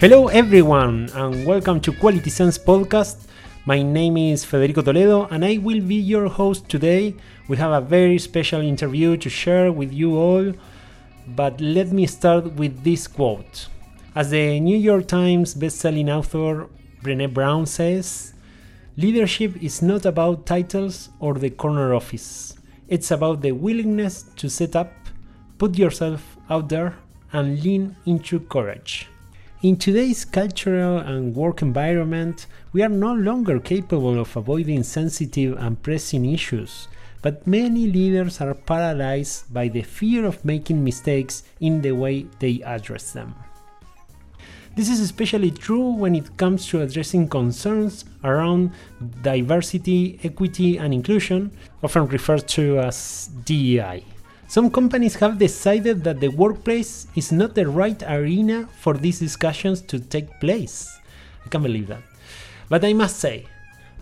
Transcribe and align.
Hello, 0.00 0.28
everyone, 0.28 1.10
and 1.12 1.44
welcome 1.44 1.78
to 1.78 1.92
Quality 1.92 2.30
Sense 2.30 2.56
Podcast. 2.56 3.26
My 3.66 3.82
name 3.82 4.16
is 4.16 4.46
Federico 4.46 4.80
Toledo, 4.80 5.26
and 5.26 5.44
I 5.44 5.58
will 5.58 5.82
be 5.82 5.96
your 5.96 6.26
host 6.26 6.70
today. 6.70 7.14
We 7.48 7.58
have 7.58 7.70
a 7.70 7.86
very 7.86 8.16
special 8.18 8.62
interview 8.62 9.18
to 9.18 9.28
share 9.28 9.70
with 9.70 9.92
you 9.92 10.16
all, 10.16 10.54
but 11.36 11.60
let 11.60 11.92
me 11.92 12.06
start 12.06 12.50
with 12.54 12.82
this 12.82 13.06
quote. 13.06 13.68
As 14.14 14.30
the 14.30 14.58
New 14.58 14.78
York 14.78 15.06
Times 15.06 15.54
bestselling 15.54 16.08
author 16.08 16.70
Brené 17.02 17.30
Brown 17.30 17.66
says, 17.66 18.32
leadership 18.96 19.62
is 19.62 19.82
not 19.82 20.06
about 20.06 20.46
titles 20.46 21.10
or 21.18 21.34
the 21.34 21.50
corner 21.50 21.92
office. 21.92 22.54
It's 22.88 23.10
about 23.10 23.42
the 23.42 23.52
willingness 23.52 24.22
to 24.36 24.48
set 24.48 24.74
up, 24.76 24.94
put 25.58 25.76
yourself 25.76 26.38
out 26.48 26.70
there, 26.70 26.96
and 27.34 27.62
lean 27.62 27.96
into 28.06 28.40
courage. 28.40 29.06
In 29.62 29.76
today's 29.76 30.24
cultural 30.24 30.96
and 31.00 31.36
work 31.36 31.60
environment, 31.60 32.46
we 32.72 32.82
are 32.82 32.88
no 32.88 33.12
longer 33.12 33.60
capable 33.60 34.18
of 34.18 34.34
avoiding 34.34 34.82
sensitive 34.82 35.58
and 35.58 35.82
pressing 35.82 36.24
issues, 36.24 36.88
but 37.20 37.46
many 37.46 37.86
leaders 37.86 38.40
are 38.40 38.54
paralyzed 38.54 39.52
by 39.52 39.68
the 39.68 39.82
fear 39.82 40.24
of 40.24 40.42
making 40.46 40.82
mistakes 40.82 41.42
in 41.60 41.82
the 41.82 41.92
way 41.92 42.24
they 42.38 42.62
address 42.62 43.12
them. 43.12 43.34
This 44.76 44.88
is 44.88 44.98
especially 45.00 45.50
true 45.50 45.90
when 45.90 46.14
it 46.14 46.38
comes 46.38 46.66
to 46.68 46.80
addressing 46.80 47.28
concerns 47.28 48.06
around 48.24 48.70
diversity, 49.20 50.18
equity, 50.24 50.78
and 50.78 50.94
inclusion, 50.94 51.50
often 51.82 52.06
referred 52.06 52.48
to 52.48 52.78
as 52.78 53.28
DEI. 53.44 54.04
Some 54.50 54.68
companies 54.68 55.14
have 55.22 55.38
decided 55.38 56.02
that 56.02 56.18
the 56.18 56.26
workplace 56.26 57.06
is 57.14 57.30
not 57.30 57.54
the 57.54 57.68
right 57.68 58.02
arena 58.02 58.66
for 58.80 58.94
these 58.94 59.20
discussions 59.20 59.80
to 59.82 60.00
take 60.00 60.40
place. 60.40 60.90
I 61.46 61.48
can't 61.50 61.62
believe 61.62 61.86
that. 61.86 62.02
But 62.68 62.84
I 62.84 62.92
must 62.92 63.20
say, 63.20 63.46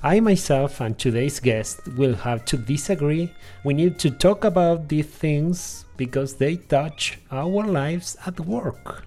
I 0.03 0.21
myself 0.21 0.81
and 0.81 0.99
today's 0.99 1.39
guest 1.39 1.87
will 1.99 2.15
have 2.15 2.47
to 2.47 2.57
disagree. 2.57 3.31
We 3.63 3.75
need 3.75 3.99
to 3.99 4.11
talk 4.11 4.45
about 4.45 4.89
these 4.89 5.05
things 5.05 5.85
because 5.99 6.37
they 6.37 6.57
touch 6.57 7.19
our 7.31 7.67
lives 7.67 8.17
at 8.25 8.41
work. 8.41 9.05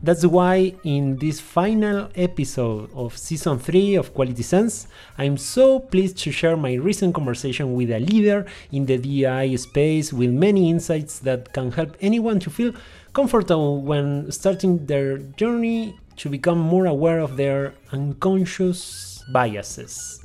That's 0.00 0.24
why 0.24 0.74
in 0.84 1.16
this 1.16 1.40
final 1.40 2.08
episode 2.14 2.88
of 2.94 3.18
season 3.18 3.58
3 3.58 3.96
of 3.96 4.14
Quality 4.14 4.44
Sense, 4.44 4.86
I'm 5.18 5.36
so 5.36 5.80
pleased 5.80 6.18
to 6.18 6.30
share 6.30 6.56
my 6.56 6.74
recent 6.74 7.16
conversation 7.16 7.74
with 7.74 7.90
a 7.90 7.98
leader 7.98 8.46
in 8.70 8.86
the 8.86 8.96
DI 8.96 9.56
space 9.56 10.12
with 10.12 10.30
many 10.30 10.70
insights 10.70 11.18
that 11.20 11.52
can 11.52 11.72
help 11.72 11.96
anyone 12.00 12.38
to 12.40 12.48
feel 12.48 12.74
comfortable 13.12 13.82
when 13.82 14.30
starting 14.30 14.86
their 14.86 15.18
journey 15.18 15.98
to 16.18 16.28
become 16.28 16.60
more 16.60 16.86
aware 16.86 17.18
of 17.18 17.36
their 17.36 17.74
unconscious 17.90 19.24
biases. 19.32 20.24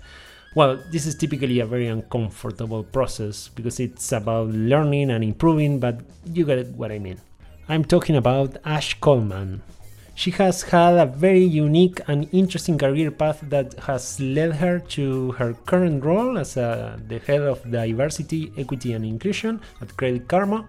Well, 0.54 0.84
this 0.92 1.08
is 1.08 1.16
typically 1.16 1.62
a 1.62 1.66
very 1.66 1.88
uncomfortable 1.88 2.84
process 2.84 3.48
because 3.48 3.80
it's 3.80 4.12
about 4.12 4.50
learning 4.50 5.10
and 5.10 5.24
improving, 5.24 5.80
but 5.80 6.02
you 6.32 6.46
get 6.46 6.68
what 6.68 6.92
I 6.92 7.00
mean. 7.00 7.18
I'm 7.70 7.86
talking 7.86 8.18
about 8.18 8.58
Ash 8.66 8.94
Coleman. 9.00 9.62
She 10.16 10.32
has 10.32 10.64
had 10.64 10.96
a 10.96 11.06
very 11.06 11.44
unique 11.44 12.02
and 12.10 12.28
interesting 12.34 12.78
career 12.78 13.10
path 13.10 13.40
that 13.44 13.74
has 13.80 14.20
led 14.20 14.56
her 14.56 14.80
to 14.80 15.32
her 15.34 15.54
current 15.66 16.04
role 16.04 16.38
as 16.38 16.58
uh, 16.58 16.98
the 17.08 17.20
head 17.20 17.42
of 17.42 17.72
diversity, 17.72 18.52
equity, 18.58 18.92
and 18.92 19.06
inclusion 19.06 19.62
at 19.82 19.96
Credit 19.96 20.28
Karma. 20.28 20.68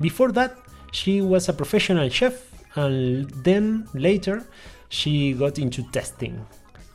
Before 0.00 0.30
that, 0.32 0.54
she 0.92 1.22
was 1.22 1.48
a 1.48 1.54
professional 1.54 2.10
chef, 2.10 2.34
and 2.76 3.30
then 3.30 3.88
later, 3.94 4.44
she 4.90 5.32
got 5.32 5.58
into 5.58 5.82
testing. 5.92 6.44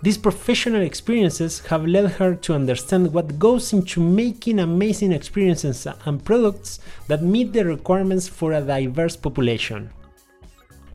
These 0.04 0.18
professional 0.18 0.82
experiences 0.82 1.62
have 1.68 1.86
led 1.88 2.12
her 2.20 2.36
to 2.36 2.54
understand 2.54 3.14
what 3.14 3.40
goes 3.40 3.72
into 3.72 4.02
making 4.02 4.60
amazing 4.60 5.14
experiences 5.14 5.88
and 6.06 6.26
products 6.26 6.82
that 7.08 7.24
meet 7.24 7.54
the 7.54 7.64
requirements 7.64 8.28
for 8.28 8.52
a 8.52 8.60
diverse 8.60 9.16
population. 9.16 9.92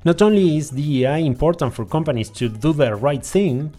Not 0.05 0.21
only 0.21 0.59
is 0.59 0.69
DEI 0.69 1.25
important 1.25 1.73
for 1.73 1.87
companies 1.87 2.29
to 2.33 2.51
do 2.51 2.75
the 2.75 2.97
right 2.97 3.25
thing, 3.25 3.73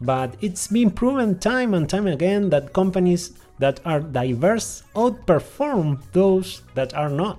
but 0.00 0.36
it's 0.40 0.68
been 0.68 0.90
proven 0.90 1.38
time 1.38 1.74
and 1.74 1.86
time 1.86 2.06
again 2.06 2.48
that 2.48 2.72
companies 2.72 3.32
that 3.58 3.78
are 3.84 4.00
diverse 4.00 4.84
outperform 4.96 6.00
those 6.12 6.62
that 6.74 6.94
are 6.94 7.10
not. 7.10 7.38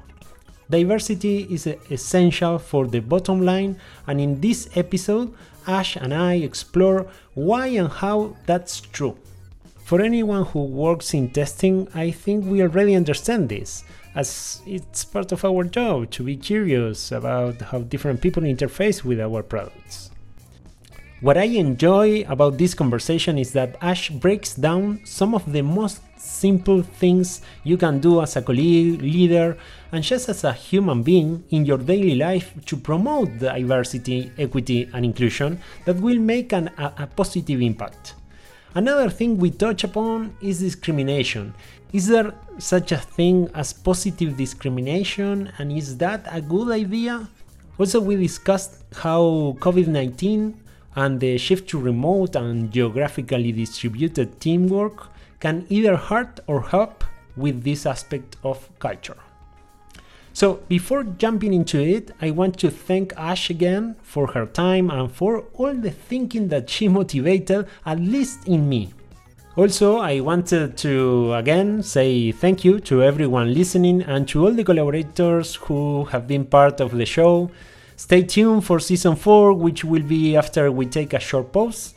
Diversity 0.73 1.45
is 1.51 1.67
essential 1.67 2.57
for 2.57 2.88
the 2.88 3.00
bottom 3.00 3.41
line, 3.41 3.79
and 4.07 4.19
in 4.19 4.41
this 4.41 4.75
episode, 4.75 5.31
Ash 5.67 5.95
and 5.95 6.11
I 6.11 6.34
explore 6.50 7.06
why 7.35 7.67
and 7.67 7.89
how 7.89 8.35
that's 8.47 8.81
true. 8.81 9.16
For 9.85 10.01
anyone 10.01 10.45
who 10.45 10.63
works 10.63 11.13
in 11.13 11.29
testing, 11.29 11.88
I 11.94 12.09
think 12.09 12.45
we 12.45 12.63
already 12.63 12.95
understand 12.95 13.50
this, 13.50 13.84
as 14.16 14.63
it's 14.66 15.06
part 15.06 15.31
of 15.31 15.45
our 15.45 15.63
job 15.63 16.09
to 16.09 16.23
be 16.23 16.38
curious 16.38 17.11
about 17.11 17.61
how 17.61 17.81
different 17.81 18.22
people 18.22 18.41
interface 18.41 19.03
with 19.03 19.19
our 19.19 19.44
products. 19.44 20.09
What 21.23 21.38
I 21.38 21.44
enjoy 21.56 22.25
about 22.28 22.57
this 22.57 22.73
conversation 22.73 23.38
is 23.38 23.53
that 23.53 23.78
Ash 23.79 24.09
breaks 24.09 24.56
down 24.56 25.00
some 25.06 25.34
of 25.34 25.50
the 25.50 25.61
most 25.61 26.01
simple 26.19 26.81
things 26.81 27.41
you 27.63 27.78
can 27.78 28.01
do 28.01 28.22
as 28.22 28.35
a 28.35 28.41
colleague, 28.41 29.01
leader, 29.01 29.57
and 29.94 30.03
just 30.03 30.28
as 30.28 30.44
a 30.44 30.51
human 30.51 31.01
being 31.01 31.45
in 31.50 31.66
your 31.66 31.78
daily 31.78 32.16
life 32.16 32.51
to 32.66 32.75
promote 32.75 33.39
diversity, 33.39 34.34
equity, 34.38 34.89
and 34.91 35.06
inclusion 35.06 35.61
that 35.85 35.95
will 35.95 36.19
make 36.19 36.51
an, 36.51 36.69
a, 36.78 36.91
a 36.97 37.07
positive 37.07 37.61
impact. 37.61 38.16
Another 38.75 39.09
thing 39.09 39.38
we 39.38 39.50
touch 39.50 39.85
upon 39.85 40.35
is 40.41 40.59
discrimination. 40.59 41.53
Is 41.94 42.09
there 42.09 42.34
such 42.57 42.91
a 42.91 42.97
thing 42.97 43.50
as 43.55 43.72
positive 43.72 44.35
discrimination, 44.35 45.53
and 45.57 45.72
is 45.72 45.95
that 46.00 46.28
a 46.29 46.41
good 46.41 46.69
idea? 46.69 47.29
Also, 47.79 48.01
we 48.01 48.17
discussed 48.17 48.84
how 48.94 49.55
COVID 49.61 49.88
19 49.88 50.62
and 50.96 51.20
the 51.20 51.38
shift 51.38 51.70
to 51.70 51.80
remote 51.80 52.36
and 52.36 52.72
geographically 52.72 53.52
distributed 53.52 54.40
teamwork 54.40 55.08
can 55.40 55.66
either 55.70 55.96
hurt 55.96 56.40
or 56.48 56.62
help 56.62 57.04
with 57.36 57.64
this 57.64 57.86
aspect 57.86 58.38
of 58.44 58.70
culture. 58.80 59.18
So, 60.36 60.62
before 60.68 61.03
jumping 61.03 61.53
into 61.53 61.80
it, 61.80 62.12
I 62.20 62.32
want 62.32 62.58
to 62.59 62.72
thank 62.72 63.14
Ash 63.18 63.52
again 63.52 63.96
for 64.02 64.28
her 64.28 64.48
time 64.48 64.90
and 64.90 65.12
for 65.12 65.44
all 65.53 65.76
the 65.76 65.92
thinking 65.92 66.48
that 66.48 66.70
she 66.70 66.88
motivated, 67.00 67.68
at 67.86 68.00
least 68.00 68.48
in 68.48 68.68
me. 68.68 68.94
Also, 69.56 69.98
I 69.98 70.20
wanted 70.20 70.76
to 70.78 71.32
again 71.36 71.84
say 71.84 72.32
thank 72.32 72.66
you 72.66 72.80
to 72.80 73.03
everyone 73.03 73.53
listening 73.53 74.02
and 74.02 74.28
to 74.30 74.44
all 74.44 74.52
the 74.52 74.64
collaborators 74.64 75.53
who 75.53 76.06
have 76.06 76.28
been 76.28 76.46
part 76.46 76.82
of 76.82 76.98
the 76.98 77.06
show. 77.06 77.52
Stay 77.96 78.24
tuned 78.24 78.66
for 78.66 78.80
season 78.80 79.16
4, 79.16 79.54
which 79.54 79.84
will 79.84 80.04
be 80.04 80.36
after 80.36 80.72
we 80.72 80.86
take 80.86 81.14
a 81.14 81.20
short 81.20 81.52
pause. 81.52 81.94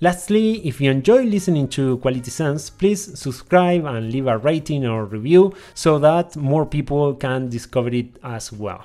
Lastly, 0.00 0.66
if 0.66 0.80
you 0.80 0.90
enjoy 0.90 1.22
listening 1.24 1.68
to 1.68 1.98
Quality 1.98 2.30
Sense, 2.30 2.68
please 2.68 3.18
subscribe 3.18 3.84
and 3.84 4.10
leave 4.10 4.26
a 4.26 4.38
rating 4.38 4.86
or 4.86 5.04
review 5.04 5.54
so 5.74 5.98
that 5.98 6.36
more 6.36 6.66
people 6.66 7.14
can 7.14 7.48
discover 7.48 7.88
it 7.90 8.16
as 8.22 8.52
well. 8.52 8.84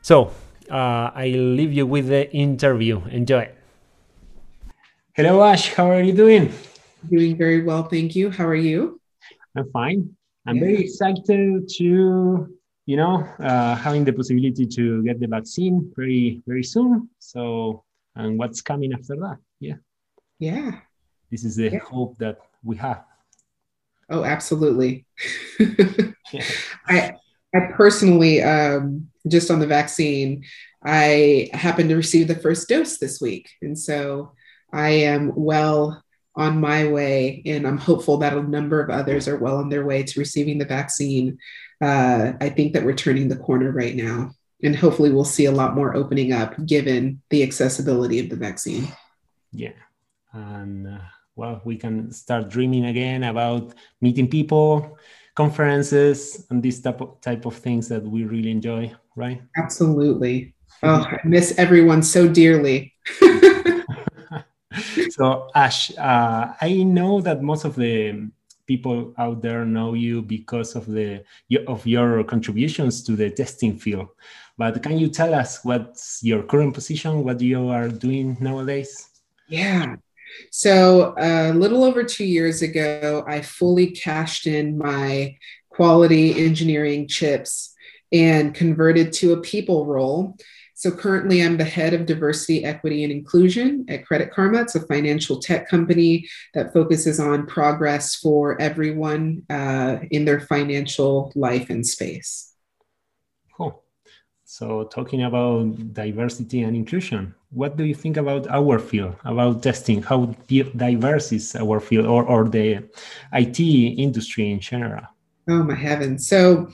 So, 0.00 0.30
uh, 0.70 1.10
I'll 1.14 1.54
leave 1.58 1.72
you 1.72 1.86
with 1.86 2.08
the 2.08 2.32
interview. 2.32 3.02
Enjoy. 3.10 3.50
Hello, 5.14 5.42
Ash. 5.42 5.74
How 5.74 5.90
are 5.90 6.02
you 6.02 6.12
doing? 6.12 6.52
Doing 7.10 7.36
very 7.36 7.62
well, 7.62 7.82
thank 7.84 8.14
you. 8.14 8.30
How 8.30 8.46
are 8.46 8.54
you? 8.54 9.00
I'm 9.56 9.70
fine. 9.70 10.16
I'm 10.46 10.56
yeah. 10.56 10.62
very 10.62 10.78
excited 10.84 11.68
to 11.76 12.48
you 12.86 12.96
know, 12.96 13.22
uh, 13.38 13.76
having 13.76 14.04
the 14.04 14.12
possibility 14.12 14.66
to 14.66 15.02
get 15.04 15.20
the 15.20 15.26
vaccine 15.26 15.92
very, 15.96 16.42
very 16.46 16.64
soon. 16.64 17.08
So, 17.18 17.84
and 18.16 18.38
what's 18.38 18.60
coming 18.60 18.92
after 18.92 19.16
that? 19.16 19.38
Yeah. 19.60 19.76
Yeah. 20.38 20.80
This 21.30 21.44
is 21.44 21.56
the 21.56 21.70
yeah. 21.70 21.78
hope 21.78 22.18
that 22.18 22.38
we 22.64 22.76
have. 22.76 23.04
Oh, 24.10 24.24
absolutely. 24.24 25.06
yeah. 25.60 26.44
I, 26.86 27.14
I 27.54 27.60
personally, 27.72 28.42
um, 28.42 29.08
just 29.28 29.50
on 29.50 29.60
the 29.60 29.66
vaccine, 29.66 30.44
I 30.84 31.50
happened 31.52 31.90
to 31.90 31.96
receive 31.96 32.26
the 32.26 32.34
first 32.34 32.68
dose 32.68 32.98
this 32.98 33.20
week. 33.20 33.48
And 33.62 33.78
so 33.78 34.32
I 34.72 34.88
am 34.88 35.32
well 35.36 36.02
on 36.34 36.60
my 36.60 36.88
way, 36.88 37.42
and 37.44 37.66
I'm 37.66 37.76
hopeful 37.76 38.16
that 38.18 38.36
a 38.36 38.42
number 38.42 38.80
of 38.80 38.88
others 38.88 39.28
are 39.28 39.36
well 39.36 39.58
on 39.58 39.68
their 39.68 39.84
way 39.84 40.02
to 40.02 40.18
receiving 40.18 40.58
the 40.58 40.64
vaccine 40.64 41.38
uh, 41.82 42.32
I 42.40 42.48
think 42.48 42.72
that 42.72 42.84
we're 42.84 42.94
turning 42.94 43.28
the 43.28 43.36
corner 43.36 43.72
right 43.72 43.96
now. 43.96 44.30
And 44.62 44.76
hopefully 44.76 45.10
we'll 45.10 45.24
see 45.24 45.46
a 45.46 45.52
lot 45.52 45.74
more 45.74 45.96
opening 45.96 46.32
up 46.32 46.54
given 46.64 47.20
the 47.30 47.42
accessibility 47.42 48.20
of 48.20 48.28
the 48.28 48.36
vaccine. 48.36 48.86
Yeah. 49.50 49.72
And 50.32 50.86
uh, 50.86 50.98
well, 51.34 51.60
we 51.64 51.76
can 51.76 52.12
start 52.12 52.48
dreaming 52.48 52.84
again 52.86 53.24
about 53.24 53.74
meeting 54.00 54.28
people, 54.28 54.96
conferences, 55.34 56.46
and 56.50 56.62
this 56.62 56.80
type 56.80 57.00
of, 57.00 57.20
type 57.20 57.44
of 57.44 57.56
things 57.56 57.88
that 57.88 58.04
we 58.04 58.22
really 58.24 58.52
enjoy, 58.52 58.94
right? 59.16 59.42
Absolutely. 59.56 60.54
Oh, 60.84 61.04
I 61.10 61.18
miss 61.24 61.58
everyone 61.58 62.02
so 62.02 62.28
dearly. 62.28 62.92
so, 65.10 65.48
Ash, 65.56 65.96
uh, 65.98 66.54
I 66.60 66.84
know 66.84 67.20
that 67.20 67.42
most 67.42 67.64
of 67.64 67.74
the 67.74 68.30
people 68.66 69.14
out 69.18 69.42
there 69.42 69.64
know 69.64 69.94
you 69.94 70.22
because 70.22 70.76
of 70.76 70.86
the 70.86 71.22
of 71.66 71.86
your 71.86 72.24
contributions 72.24 73.02
to 73.04 73.16
the 73.16 73.30
testing 73.30 73.78
field. 73.78 74.08
But 74.58 74.82
can 74.82 74.98
you 74.98 75.08
tell 75.08 75.34
us 75.34 75.64
what's 75.64 76.20
your 76.22 76.42
current 76.42 76.74
position? 76.74 77.24
What 77.24 77.40
you 77.40 77.68
are 77.68 77.88
doing 77.88 78.36
nowadays? 78.40 79.08
Yeah. 79.48 79.96
So 80.50 81.14
a 81.18 81.52
little 81.52 81.84
over 81.84 82.04
two 82.04 82.24
years 82.24 82.62
ago, 82.62 83.24
I 83.26 83.42
fully 83.42 83.90
cashed 83.90 84.46
in 84.46 84.78
my 84.78 85.36
quality 85.68 86.44
engineering 86.44 87.08
chips 87.08 87.74
and 88.12 88.54
converted 88.54 89.12
to 89.14 89.32
a 89.32 89.40
people 89.40 89.86
role. 89.86 90.36
So 90.82 90.90
currently, 90.90 91.44
I'm 91.44 91.58
the 91.58 91.64
head 91.64 91.94
of 91.94 92.06
diversity, 92.06 92.64
equity, 92.64 93.04
and 93.04 93.12
inclusion 93.12 93.86
at 93.88 94.04
Credit 94.04 94.32
Karma. 94.32 94.62
It's 94.62 94.74
a 94.74 94.84
financial 94.88 95.38
tech 95.38 95.68
company 95.68 96.28
that 96.54 96.72
focuses 96.72 97.20
on 97.20 97.46
progress 97.46 98.16
for 98.16 98.60
everyone 98.60 99.44
uh, 99.48 99.98
in 100.10 100.24
their 100.24 100.40
financial 100.40 101.30
life 101.36 101.70
and 101.70 101.86
space. 101.86 102.52
Cool. 103.56 103.80
So, 104.44 104.82
talking 104.82 105.22
about 105.22 105.94
diversity 105.94 106.62
and 106.62 106.74
inclusion, 106.74 107.32
what 107.50 107.76
do 107.76 107.84
you 107.84 107.94
think 107.94 108.16
about 108.16 108.48
our 108.48 108.80
field, 108.80 109.14
about 109.24 109.62
testing? 109.62 110.02
How 110.02 110.34
diverse 110.48 111.30
is 111.30 111.54
our 111.54 111.78
field 111.78 112.06
or, 112.06 112.24
or 112.24 112.48
the 112.48 112.82
IT 113.32 113.60
industry 113.60 114.50
in 114.50 114.58
general? 114.58 115.06
Oh, 115.48 115.62
my 115.62 115.76
heavens. 115.76 116.26
So. 116.26 116.72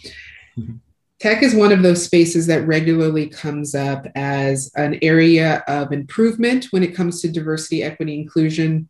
Tech 1.21 1.43
is 1.43 1.55
one 1.55 1.73
of 1.73 1.83
those 1.83 2.05
spaces 2.05 2.47
that 2.47 2.67
regularly 2.67 3.29
comes 3.29 3.75
up 3.75 4.07
as 4.15 4.71
an 4.77 4.99
area 5.03 5.65
of 5.67 5.93
improvement 5.93 6.67
when 6.71 6.85
it 6.85 6.95
comes 6.95 7.21
to 7.21 7.29
diversity, 7.29 7.83
equity, 7.83 8.15
inclusion. 8.15 8.89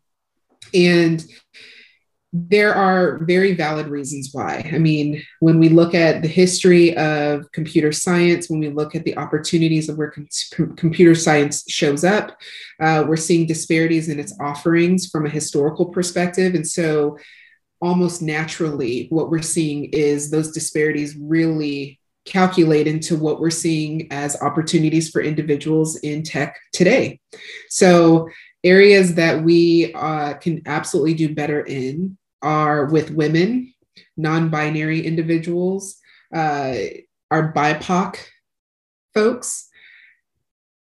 And 0.75 1.25
there 2.35 2.75
are 2.75 3.25
very 3.25 3.55
valid 3.55 3.89
reasons 3.89 4.29
why. 4.33 4.71
I 4.73 4.79
mean, 4.79 5.23
when 5.41 5.59
we 5.59 5.71
look 5.71 5.95
at 5.95 6.21
the 6.21 6.29
history 6.29 6.95
of 6.99 7.51
computer 7.53 7.91
science, 7.91 8.51
when 8.51 8.61
we 8.61 8.69
look 8.69 8.95
at 8.95 9.05
the 9.05 9.17
opportunities 9.17 9.89
of 9.89 9.97
where 9.97 10.11
com- 10.11 10.77
computer 10.77 11.15
science 11.15 11.65
shows 11.69 12.05
up, 12.05 12.39
uh, 12.81 13.05
we're 13.09 13.17
seeing 13.17 13.47
disparities 13.47 14.11
in 14.11 14.21
its 14.21 14.35
offerings 14.41 15.09
from 15.09 15.25
a 15.25 15.31
historical 15.31 15.87
perspective. 15.87 16.55
And 16.55 16.67
so, 16.67 17.17
almost 17.81 18.21
naturally, 18.21 19.07
what 19.09 19.31
we're 19.31 19.41
seeing 19.41 19.85
is 19.87 20.31
those 20.31 20.51
disparities 20.51 21.17
really 21.17 21.98
calculate 22.29 22.87
into 22.87 23.17
what 23.17 23.41
we're 23.41 23.51
seeing 23.51 24.11
as 24.13 24.41
opportunities 24.41 25.11
for 25.11 25.21
individuals 25.21 25.97
in 25.97 26.23
tech 26.23 26.59
today. 26.73 27.21
So, 27.69 28.29
areas 28.63 29.15
that 29.15 29.43
we 29.43 29.93
uh, 29.95 30.35
can 30.35 30.63
absolutely 30.67 31.15
do 31.15 31.35
better 31.35 31.61
in 31.61 32.19
are 32.43 32.87
with 32.87 33.11
women, 33.11 33.73
non 34.17 34.51
binary 34.51 35.05
individuals, 35.05 35.97
uh, 36.35 36.75
our 37.31 37.53
BIPOC 37.53 38.17
folks, 39.15 39.69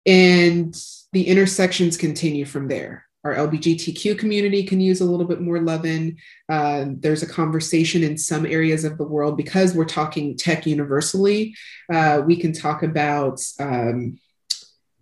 and 0.06 0.76
the 1.12 1.28
intersections 1.28 1.98
continue 1.98 2.46
from 2.46 2.68
there 2.68 3.06
our 3.24 3.36
LGBTQ 3.36 4.18
community 4.18 4.64
can 4.64 4.82
use 4.82 5.00
a 5.02 5.06
little 5.06 5.26
bit 5.26 5.40
more 5.40 5.62
loving. 5.62 6.18
Uh, 6.50 6.86
there's 6.88 7.24
a 7.24 7.28
conversation 7.28 8.04
in 8.04 8.18
some 8.18 8.46
areas 8.46 8.84
of 8.84 8.98
the 8.98 9.06
world 9.06 9.38
because 9.38 9.74
we're 9.74 9.86
talking 9.86 10.36
tech 10.36 10.66
universally. 10.66 11.56
Uh, 11.92 12.22
we 12.26 12.36
can 12.36 12.52
talk 12.52 12.84
about 12.84 13.42
um, 13.60 14.20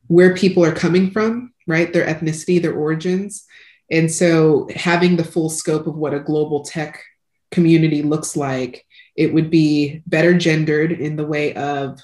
where 0.08 0.36
people 0.36 0.64
are 0.64 0.74
coming 0.74 1.10
from, 1.10 1.54
right? 1.68 1.92
Their 1.92 2.06
ethnicity, 2.06 2.62
their 2.62 2.76
origins. 2.76 3.46
And 3.90 4.12
so 4.12 4.70
having 4.76 5.16
the 5.16 5.24
full 5.24 5.50
scope 5.50 5.88
of 5.88 5.96
what 5.96 6.14
a 6.14 6.20
global 6.20 6.64
tech 6.64 7.04
community 7.50 8.04
looks 8.04 8.38
like, 8.38 8.86
it 9.16 9.34
would 9.34 9.50
be 9.50 10.02
better 10.06 10.38
gendered 10.38 10.92
in 10.92 11.16
the 11.16 11.26
way 11.26 11.54
of 11.56 12.00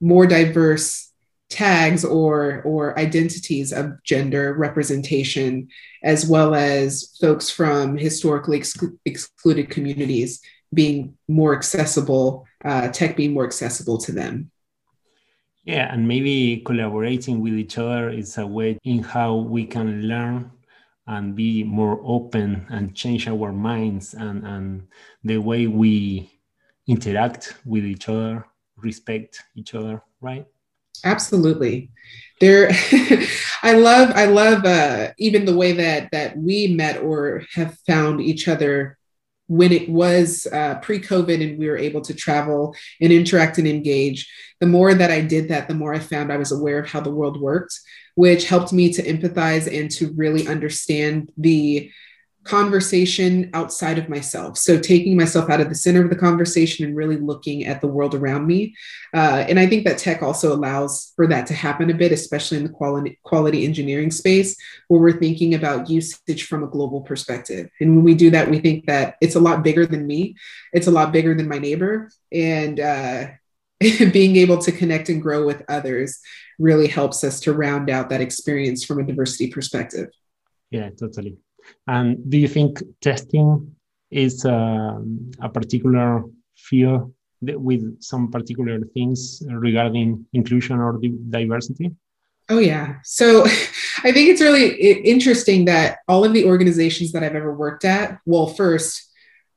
more 0.00 0.26
diverse 0.26 1.09
tags 1.50 2.04
or 2.04 2.62
or 2.64 2.98
identities 2.98 3.72
of 3.72 4.02
gender 4.04 4.54
representation 4.54 5.68
as 6.02 6.26
well 6.26 6.54
as 6.54 7.16
folks 7.20 7.50
from 7.50 7.96
historically 7.96 8.58
exclu- 8.58 8.96
excluded 9.04 9.68
communities 9.68 10.40
being 10.72 11.14
more 11.28 11.54
accessible 11.54 12.46
uh, 12.64 12.88
tech 12.88 13.16
being 13.16 13.34
more 13.34 13.44
accessible 13.44 13.98
to 13.98 14.12
them. 14.12 14.50
Yeah 15.64 15.92
and 15.92 16.06
maybe 16.06 16.62
collaborating 16.64 17.40
with 17.40 17.54
each 17.54 17.76
other 17.76 18.10
is 18.10 18.38
a 18.38 18.46
way 18.46 18.78
in 18.84 19.02
how 19.02 19.34
we 19.34 19.66
can 19.66 20.02
learn 20.02 20.50
and 21.06 21.34
be 21.34 21.64
more 21.64 22.00
open 22.04 22.64
and 22.70 22.94
change 22.94 23.26
our 23.26 23.52
minds 23.52 24.14
and, 24.14 24.46
and 24.46 24.86
the 25.24 25.38
way 25.38 25.66
we 25.66 26.30
interact 26.86 27.56
with 27.64 27.84
each 27.84 28.08
other 28.08 28.46
respect 28.76 29.42
each 29.56 29.74
other 29.74 30.00
right 30.20 30.46
Absolutely. 31.04 31.90
There 32.40 32.70
I 33.62 33.74
love 33.74 34.12
I 34.14 34.26
love 34.26 34.64
uh, 34.64 35.12
even 35.18 35.44
the 35.44 35.56
way 35.56 35.72
that 35.72 36.10
that 36.12 36.36
we 36.36 36.68
met 36.68 37.02
or 37.02 37.42
have 37.54 37.78
found 37.86 38.20
each 38.20 38.48
other 38.48 38.96
when 39.46 39.72
it 39.72 39.88
was 39.88 40.46
uh, 40.52 40.76
pre-COVID 40.76 41.42
and 41.42 41.58
we 41.58 41.68
were 41.68 41.76
able 41.76 42.00
to 42.02 42.14
travel 42.14 42.74
and 43.00 43.12
interact 43.12 43.58
and 43.58 43.66
engage. 43.66 44.30
The 44.60 44.66
more 44.66 44.94
that 44.94 45.10
I 45.10 45.22
did 45.22 45.48
that, 45.48 45.66
the 45.66 45.74
more 45.74 45.92
I 45.92 45.98
found 45.98 46.32
I 46.32 46.36
was 46.36 46.52
aware 46.52 46.78
of 46.78 46.88
how 46.88 47.00
the 47.00 47.10
world 47.10 47.40
worked, 47.40 47.74
which 48.14 48.46
helped 48.46 48.72
me 48.72 48.92
to 48.92 49.02
empathize 49.02 49.66
and 49.66 49.90
to 49.92 50.12
really 50.12 50.46
understand 50.46 51.32
the 51.36 51.90
conversation 52.44 53.50
outside 53.52 53.98
of 53.98 54.08
myself. 54.08 54.56
So 54.56 54.78
taking 54.78 55.16
myself 55.16 55.50
out 55.50 55.60
of 55.60 55.68
the 55.68 55.74
center 55.74 56.02
of 56.02 56.08
the 56.08 56.16
conversation 56.16 56.86
and 56.86 56.96
really 56.96 57.18
looking 57.18 57.66
at 57.66 57.80
the 57.80 57.86
world 57.86 58.14
around 58.14 58.46
me. 58.46 58.74
Uh, 59.14 59.44
and 59.46 59.60
I 59.60 59.66
think 59.66 59.84
that 59.84 59.98
tech 59.98 60.22
also 60.22 60.54
allows 60.54 61.12
for 61.16 61.26
that 61.26 61.46
to 61.48 61.54
happen 61.54 61.90
a 61.90 61.94
bit, 61.94 62.12
especially 62.12 62.56
in 62.56 62.64
the 62.64 62.70
quality 62.70 63.18
quality 63.24 63.64
engineering 63.64 64.10
space, 64.10 64.56
where 64.88 65.00
we're 65.00 65.18
thinking 65.18 65.54
about 65.54 65.90
usage 65.90 66.46
from 66.46 66.62
a 66.64 66.68
global 66.68 67.02
perspective. 67.02 67.68
And 67.78 67.94
when 67.94 68.04
we 68.04 68.14
do 68.14 68.30
that, 68.30 68.50
we 68.50 68.58
think 68.58 68.86
that 68.86 69.16
it's 69.20 69.36
a 69.36 69.40
lot 69.40 69.62
bigger 69.62 69.84
than 69.84 70.06
me. 70.06 70.34
It's 70.72 70.86
a 70.86 70.92
lot 70.92 71.12
bigger 71.12 71.34
than 71.34 71.48
my 71.48 71.58
neighbor. 71.58 72.10
And 72.32 72.80
uh, 72.80 73.26
being 73.80 74.36
able 74.36 74.58
to 74.58 74.72
connect 74.72 75.10
and 75.10 75.20
grow 75.20 75.44
with 75.44 75.62
others 75.68 76.20
really 76.58 76.86
helps 76.86 77.22
us 77.22 77.40
to 77.40 77.52
round 77.52 77.90
out 77.90 78.08
that 78.08 78.20
experience 78.22 78.84
from 78.84 78.98
a 78.98 79.04
diversity 79.04 79.50
perspective. 79.50 80.08
Yeah, 80.70 80.90
totally. 80.90 81.38
And 81.86 82.30
do 82.30 82.38
you 82.38 82.48
think 82.48 82.82
testing 83.00 83.74
is 84.10 84.44
um, 84.44 85.30
a 85.40 85.48
particular 85.48 86.24
field 86.56 87.12
with 87.42 88.02
some 88.02 88.30
particular 88.30 88.80
things 88.94 89.42
regarding 89.48 90.26
inclusion 90.32 90.78
or 90.78 91.00
diversity? 91.30 91.92
Oh, 92.48 92.58
yeah. 92.58 92.96
So 93.04 93.44
I 94.04 94.12
think 94.12 94.28
it's 94.28 94.40
really 94.40 94.74
interesting 95.02 95.66
that 95.66 95.98
all 96.08 96.24
of 96.24 96.32
the 96.32 96.44
organizations 96.44 97.12
that 97.12 97.22
I've 97.22 97.36
ever 97.36 97.54
worked 97.54 97.84
at, 97.84 98.18
well, 98.26 98.48
first, 98.48 99.10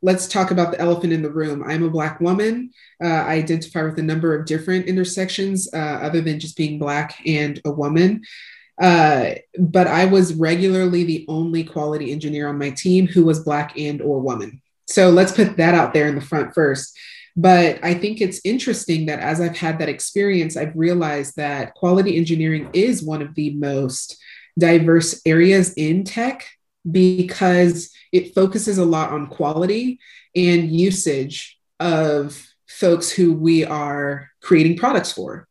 let's 0.04 0.28
talk 0.28 0.52
about 0.52 0.72
the 0.72 0.80
elephant 0.80 1.14
in 1.14 1.24
the 1.24 1.32
room. 1.32 1.64
I'm 1.66 1.84
a 1.84 1.90
Black 1.90 2.20
woman. 2.20 2.72
Uh, 3.04 3.08
I 3.08 3.36
identify 3.36 3.84
with 3.84 3.98
a 3.98 4.04
number 4.04 4.36
of 4.36 4.46
different 4.46 4.86
intersections 4.86 5.68
uh, 5.74 5.78
other 5.78 6.22
than 6.22 6.40
just 6.40 6.58
being 6.58 6.78
Black 6.78 7.16
and 7.26 7.60
a 7.66 7.72
woman. 7.72 8.22
Uh, 8.82 9.32
but 9.60 9.88
I 9.88 10.06
was 10.06 10.34
regularly 10.34 11.04
the 11.04 11.26
only 11.28 11.64
quality 11.64 12.12
engineer 12.12 12.48
on 12.48 12.58
my 12.58 12.72
team 12.72 13.08
who 13.08 13.26
was 13.26 13.44
black 13.44 13.78
and 13.78 14.02
or 14.02 14.20
woman. 14.20 14.62
So 14.88 15.10
let's 15.10 15.32
put 15.32 15.58
that 15.58 15.76
out 15.76 15.94
there 15.94 16.08
in 16.08 16.16
the 16.16 16.22
front 16.22 16.54
first. 16.54 16.98
But 17.36 17.80
I 17.84 17.94
think 17.96 18.22
it's 18.22 18.42
interesting 18.44 19.08
that 19.08 19.20
as 19.20 19.42
I've 19.42 19.58
had 19.58 19.80
that 19.80 19.90
experience, 19.90 20.56
I've 20.56 20.76
realized 20.76 21.36
that 21.38 21.74
quality 21.74 22.18
engineering 22.18 22.70
is 22.74 23.04
one 23.04 23.22
of 23.22 23.34
the 23.36 23.52
most 23.56 24.18
diverse 24.58 25.22
areas 25.26 25.74
in 25.74 26.04
tech 26.04 26.46
because 26.90 27.92
it 28.12 28.36
focuses 28.36 28.78
a 28.78 28.86
lot 28.86 29.12
on 29.12 29.28
quality 29.28 30.00
and 30.36 30.72
usage 30.72 31.58
of 31.80 32.46
folks 32.68 33.10
who 33.10 33.34
we 33.34 33.66
are 33.66 34.30
creating 34.42 34.78
products 34.78 35.12
for. 35.12 35.48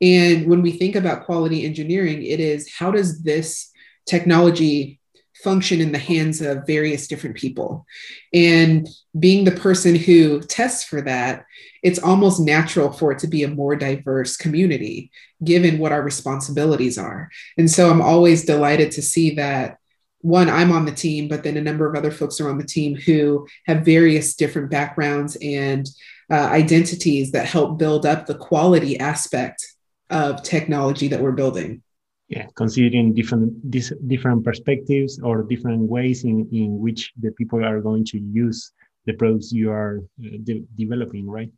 And 0.00 0.46
when 0.46 0.62
we 0.62 0.72
think 0.72 0.96
about 0.96 1.24
quality 1.24 1.64
engineering, 1.64 2.22
it 2.22 2.40
is 2.40 2.72
how 2.72 2.90
does 2.90 3.22
this 3.22 3.70
technology 4.06 5.00
function 5.42 5.80
in 5.80 5.92
the 5.92 5.98
hands 5.98 6.40
of 6.40 6.66
various 6.66 7.06
different 7.08 7.36
people? 7.36 7.86
And 8.32 8.88
being 9.18 9.44
the 9.44 9.52
person 9.52 9.94
who 9.94 10.40
tests 10.40 10.84
for 10.84 11.00
that, 11.02 11.44
it's 11.82 12.02
almost 12.02 12.40
natural 12.40 12.92
for 12.92 13.12
it 13.12 13.18
to 13.20 13.28
be 13.28 13.42
a 13.42 13.48
more 13.48 13.76
diverse 13.76 14.36
community, 14.36 15.10
given 15.42 15.78
what 15.78 15.92
our 15.92 16.02
responsibilities 16.02 16.98
are. 16.98 17.30
And 17.56 17.70
so 17.70 17.90
I'm 17.90 18.02
always 18.02 18.44
delighted 18.44 18.92
to 18.92 19.02
see 19.02 19.34
that 19.36 19.78
one, 20.20 20.50
I'm 20.50 20.72
on 20.72 20.84
the 20.84 20.92
team, 20.92 21.28
but 21.28 21.44
then 21.44 21.56
a 21.56 21.62
number 21.62 21.88
of 21.88 21.94
other 21.94 22.10
folks 22.10 22.40
are 22.40 22.50
on 22.50 22.58
the 22.58 22.64
team 22.64 22.96
who 22.96 23.46
have 23.66 23.84
various 23.84 24.34
different 24.34 24.70
backgrounds 24.70 25.36
and 25.40 25.88
uh, 26.30 26.34
identities 26.34 27.30
that 27.32 27.46
help 27.46 27.78
build 27.78 28.04
up 28.04 28.26
the 28.26 28.34
quality 28.34 28.98
aspect 28.98 29.64
of 30.10 30.42
technology 30.42 31.08
that 31.08 31.20
we're 31.20 31.32
building. 31.32 31.82
Yeah, 32.28 32.46
considering 32.56 33.14
different 33.14 33.70
different 33.70 34.44
perspectives 34.44 35.18
or 35.18 35.42
different 35.44 35.88
ways 35.88 36.24
in, 36.24 36.46
in 36.52 36.78
which 36.78 37.12
the 37.18 37.30
people 37.32 37.64
are 37.64 37.80
going 37.80 38.04
to 38.06 38.18
use 38.18 38.72
the 39.06 39.14
products 39.14 39.50
you 39.50 39.70
are 39.70 40.02
uh, 40.22 40.36
de 40.44 40.64
developing, 40.76 41.28
right? 41.28 41.50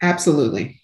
Absolutely. 0.00 0.80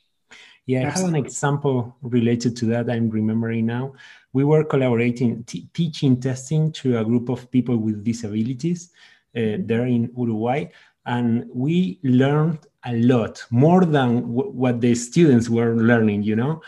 Yeah, 0.66 0.86
I 0.86 0.90
have 0.90 1.08
an 1.08 1.14
example 1.14 1.96
related 2.02 2.54
to 2.58 2.66
that 2.66 2.90
I'm 2.90 3.08
remembering 3.08 3.64
now. 3.64 3.94
We 4.34 4.44
were 4.44 4.64
collaborating, 4.64 5.44
teaching 5.72 6.20
testing 6.20 6.72
to 6.72 6.98
a 6.98 7.04
group 7.04 7.30
of 7.30 7.50
people 7.50 7.78
with 7.78 8.04
disabilities 8.04 8.90
uh, 9.34 9.56
there 9.60 9.86
in 9.86 10.12
Uruguay, 10.14 10.66
and 11.06 11.48
we 11.54 11.98
learned 12.02 12.66
a 12.84 12.94
lot 12.96 13.42
more 13.50 13.86
than 13.86 14.28
what 14.28 14.80
the 14.82 14.94
students 14.94 15.48
were 15.48 15.74
learning, 15.74 16.22
you 16.22 16.36
know? 16.36 16.60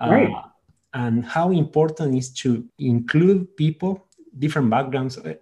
Uh, 0.00 0.10
right. 0.10 0.34
and 0.94 1.24
how 1.24 1.50
important 1.50 2.14
is 2.14 2.30
to 2.30 2.64
include 2.78 3.56
people, 3.56 4.06
different 4.38 4.68
backgrounds, 4.68 5.18
uh, 5.18 5.34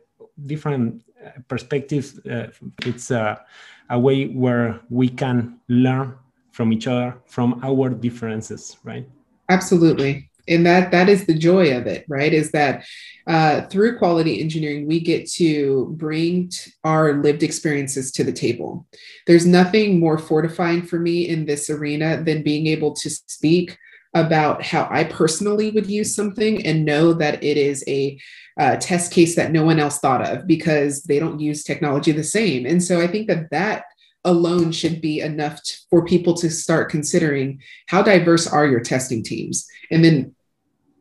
different 0.46 1.02
uh, 1.25 1.30
perspectives. 1.49 2.18
Uh, 2.26 2.50
it's 2.87 3.11
a, 3.11 3.44
a 3.90 3.99
way 3.99 4.26
where 4.26 4.80
we 4.90 5.08
can 5.08 5.58
learn 5.68 6.16
from 6.52 6.73
each 6.73 6.87
other, 6.87 7.16
from 7.26 7.61
our 7.64 7.90
differences, 7.90 8.76
right? 8.84 9.08
Absolutely 9.49 10.30
and 10.49 10.66
that 10.66 10.90
that 10.90 11.08
is 11.08 11.26
the 11.26 11.37
joy 11.37 11.76
of 11.76 11.87
it 11.87 12.04
right 12.08 12.32
is 12.32 12.50
that 12.50 12.84
uh, 13.26 13.62
through 13.62 13.99
quality 13.99 14.40
engineering 14.40 14.87
we 14.87 15.00
get 15.00 15.28
to 15.30 15.94
bring 15.96 16.49
t- 16.49 16.70
our 16.84 17.14
lived 17.23 17.42
experiences 17.42 18.12
to 18.12 18.25
the 18.25 18.32
table 18.32 18.87
there's 19.26 19.46
nothing 19.46 19.99
more 19.99 20.18
fortifying 20.18 20.82
for 20.82 20.99
me 20.99 21.26
in 21.28 21.46
this 21.46 21.70
arena 21.70 22.23
than 22.23 22.42
being 22.42 22.66
able 22.66 22.92
to 22.92 23.08
speak 23.11 23.78
about 24.14 24.62
how 24.62 24.88
i 24.90 25.04
personally 25.04 25.71
would 25.71 25.87
use 25.87 26.14
something 26.14 26.64
and 26.64 26.85
know 26.85 27.12
that 27.12 27.42
it 27.42 27.56
is 27.56 27.85
a 27.88 28.18
uh, 28.59 28.76
test 28.76 29.12
case 29.12 29.35
that 29.35 29.50
no 29.50 29.64
one 29.64 29.80
else 29.80 29.99
thought 29.99 30.26
of 30.26 30.47
because 30.47 31.02
they 31.02 31.18
don't 31.18 31.40
use 31.40 31.64
technology 31.64 32.12
the 32.12 32.23
same. 32.23 32.66
And 32.66 32.83
so 32.83 33.00
i 33.00 33.06
think 33.06 33.26
that 33.28 33.50
that 33.50 33.85
alone 34.25 34.73
should 34.73 35.00
be 35.00 35.21
enough 35.21 35.62
to, 35.62 35.76
for 35.90 36.04
people 36.04 36.35
to 36.35 36.50
start 36.50 36.90
considering 36.90 37.61
how 37.88 38.02
diverse 38.02 38.47
are 38.47 38.66
your 38.66 38.80
testing 38.80 39.23
teams? 39.23 39.66
And 39.90 40.04
then 40.04 40.35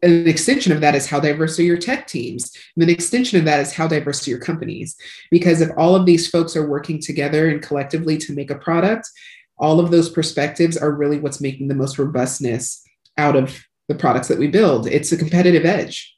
an 0.01 0.27
extension 0.27 0.74
of 0.74 0.82
that 0.82 0.96
is 0.96 1.08
how 1.08 1.22
diverse 1.22 1.58
are 1.58 1.63
your 1.63 1.77
tech 1.77 2.08
teams? 2.08 2.51
And 2.75 2.84
an 2.84 2.89
extension 2.89 3.39
of 3.39 3.46
that 3.46 3.62
is 3.62 3.72
how 3.72 3.88
diverse 3.88 4.27
are 4.27 4.32
your 4.32 4.39
companies? 4.39 4.98
Because 5.32 5.62
if 5.62 5.70
all 5.77 5.96
of 5.96 6.05
these 6.05 6.27
folks 6.27 6.58
are 6.58 6.67
working 6.67 7.00
together 7.00 7.48
and 7.48 7.62
collectively 7.62 8.17
to 8.17 8.34
make 8.34 8.51
a 8.51 8.55
product 8.55 9.10
all 9.58 9.79
of 9.79 9.91
those 9.91 10.10
perspectives 10.10 10.77
are 10.77 10.91
really 10.91 11.20
what's 11.20 11.39
making 11.39 11.67
the 11.67 11.75
most 11.75 12.00
robustness 12.00 12.82
out 13.17 13.36
of 13.36 13.63
the 13.89 13.96
products 13.96 14.27
that 14.27 14.39
we 14.39 14.48
build 14.48 14.88
it's 14.88 15.12
a 15.12 15.17
competitive 15.17 15.65
edge 15.65 16.15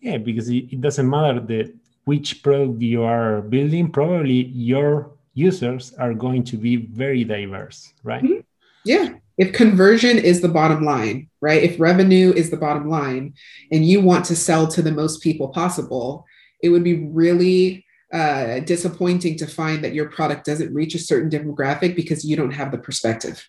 yeah 0.00 0.18
because 0.18 0.48
it 0.48 0.80
doesn't 0.80 1.08
matter 1.08 1.40
the 1.40 1.72
which 2.04 2.42
product 2.42 2.80
you 2.82 3.02
are 3.02 3.40
building 3.42 3.90
probably 3.90 4.46
your 4.46 5.14
users 5.34 5.92
are 5.94 6.14
going 6.14 6.44
to 6.44 6.56
be 6.56 6.76
very 6.76 7.24
diverse, 7.24 7.92
right? 8.02 8.22
Mm-hmm. 8.22 8.40
Yeah. 8.84 9.14
If 9.36 9.52
conversion 9.52 10.16
is 10.16 10.40
the 10.40 10.48
bottom 10.48 10.84
line, 10.84 11.28
right? 11.40 11.62
If 11.62 11.80
revenue 11.80 12.32
is 12.32 12.50
the 12.50 12.56
bottom 12.56 12.88
line 12.88 13.34
and 13.72 13.84
you 13.84 14.00
want 14.00 14.24
to 14.26 14.36
sell 14.36 14.68
to 14.68 14.80
the 14.80 14.92
most 14.92 15.22
people 15.22 15.48
possible, 15.48 16.24
it 16.62 16.68
would 16.68 16.84
be 16.84 17.06
really 17.06 17.84
uh, 18.12 18.60
disappointing 18.60 19.36
to 19.38 19.46
find 19.46 19.82
that 19.82 19.94
your 19.94 20.08
product 20.08 20.46
doesn't 20.46 20.72
reach 20.72 20.94
a 20.94 21.00
certain 21.00 21.30
demographic 21.30 21.96
because 21.96 22.24
you 22.24 22.36
don't 22.36 22.52
have 22.52 22.70
the 22.70 22.78
perspective. 22.78 23.48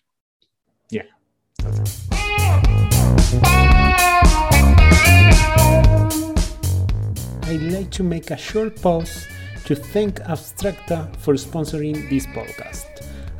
Yeah. 0.90 1.04
I'd 7.42 7.72
like 7.72 7.90
to 7.92 8.04
make 8.04 8.30
a 8.30 8.36
short 8.36 8.80
pause 8.80 9.26
to 9.64 9.74
thank 9.74 10.20
Abstracta 10.20 11.12
for 11.16 11.34
sponsoring 11.34 12.08
this 12.08 12.24
podcast. 12.26 12.86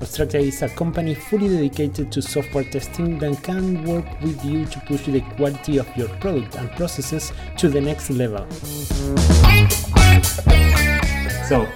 Abstracta 0.01 0.41
is 0.41 0.63
a 0.63 0.69
company 0.71 1.15
fully 1.15 1.49
dedicated 1.49 2.11
to 2.11 2.21
software 2.21 2.65
testing 2.65 3.21
that 3.21 3.41
can 3.45 3.85
work 3.85 4.05
with 4.23 4.45
you 4.45 4.67
to 4.67 4.81
push 4.81 5.07
the 5.07 5.21
quality 5.37 5.79
of 5.79 5.87
your 5.97 6.09
product 6.19 6.57
and 6.57 6.69
processes 6.73 7.33
to 7.57 7.69
the 7.69 7.81
next 7.81 8.11
level. 8.11 8.45
So, 11.49 11.69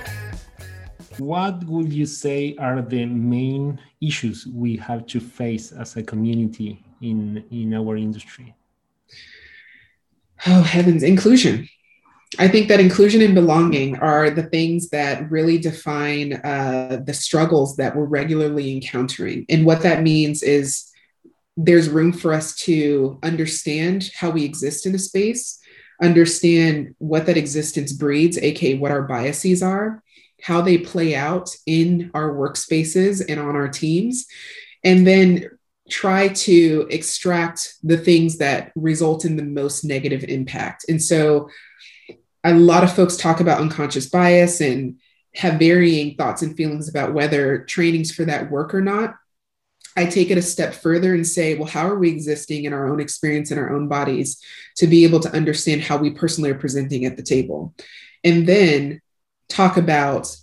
what 1.19 1.63
would 1.65 1.93
you 1.93 2.07
say 2.07 2.57
are 2.59 2.83
the 2.83 3.07
main 3.07 3.79
issues 4.01 4.49
we 4.49 4.77
have 4.79 5.07
to 5.07 5.21
face 5.21 5.71
as 5.71 5.97
a 5.97 6.03
community 6.03 6.83
in, 7.01 7.45
in 7.51 7.75
our 7.75 7.97
industry? 7.97 8.55
Oh, 10.47 10.63
heavens, 10.63 11.03
inclusion. 11.03 11.69
I 12.39 12.47
think 12.47 12.69
that 12.69 12.81
inclusion 12.81 13.23
and 13.23 13.35
belonging 13.35 13.97
are 13.99 14.31
the 14.31 14.45
things 14.45 14.91
that 14.91 15.31
really 15.31 15.59
define 15.59 16.35
uh, 16.35 17.01
the 17.05 17.13
struggles 17.13 17.77
that 17.77 17.97
we're 17.97 18.05
regularly 18.05 18.73
encountering. 18.73 19.45
And 19.49 19.67
what 19.67 19.83
that 19.83 20.03
means 20.03 20.43
is 20.43 20.91
there's 21.57 21.89
room 21.89 22.13
for 22.13 22.33
us 22.33 22.55
to 22.57 23.19
understand 23.23 24.11
how 24.15 24.31
we 24.31 24.45
exist 24.45 24.87
in 24.87 24.95
a 24.95 24.99
space, 24.99 25.59
understand 26.01 26.95
what 26.99 27.27
that 27.27 27.37
existence 27.37 27.93
breeds, 27.93 28.39
aka 28.39 28.75
what 28.75 28.93
our 28.93 29.03
biases 29.03 29.63
are, 29.63 30.03
how 30.41 30.61
they 30.61 30.79
play 30.79 31.15
out 31.15 31.51
in 31.67 32.11
our 32.15 32.31
workspaces 32.31 33.23
and 33.29 33.41
on 33.41 33.57
our 33.57 33.69
teams, 33.69 34.27
and 34.85 35.07
then 35.07 35.51
try 35.91 36.29
to 36.29 36.87
extract 36.91 37.75
the 37.83 37.99
things 37.99 38.39
that 38.39 38.73
result 38.75 39.25
in 39.25 39.37
the 39.37 39.43
most 39.43 39.85
negative 39.85 40.25
impact. 40.25 40.87
And 40.89 41.03
so 41.03 41.51
a 42.45 42.55
lot 42.55 42.85
of 42.85 42.95
folks 42.95 43.17
talk 43.17 43.41
about 43.41 43.61
unconscious 43.61 44.09
bias 44.09 44.61
and 44.61 44.99
have 45.35 45.59
varying 45.59 46.17
thoughts 46.17 46.43
and 46.43 46.57
feelings 46.57 46.89
about 46.89 47.13
whether 47.13 47.65
trainings 47.65 48.13
for 48.13 48.25
that 48.25 48.51
work 48.51 48.75
or 48.75 48.81
not. 48.81 49.15
I 49.97 50.07
take 50.07 50.31
it 50.31 50.39
a 50.39 50.43
step 50.43 50.73
further 50.73 51.15
and 51.15 51.27
say, 51.27 51.57
well, 51.57 51.69
how 51.69 51.87
are 51.89 51.99
we 51.99 52.11
existing 52.11 52.65
in 52.65 52.73
our 52.73 52.89
own 52.89 53.01
experience 53.01 53.51
in 53.51 53.59
our 53.59 53.75
own 53.75 53.89
bodies 53.89 54.41
to 54.77 54.87
be 54.87 55.05
able 55.05 55.21
to 55.21 55.33
understand 55.33 55.83
how 55.83 55.97
we 55.97 56.11
personally 56.11 56.51
are 56.51 56.59
presenting 56.59 57.05
at 57.05 57.17
the 57.17 57.23
table? 57.23 57.75
And 58.25 58.47
then 58.47 59.01
talk 59.49 59.77
about 59.77 60.35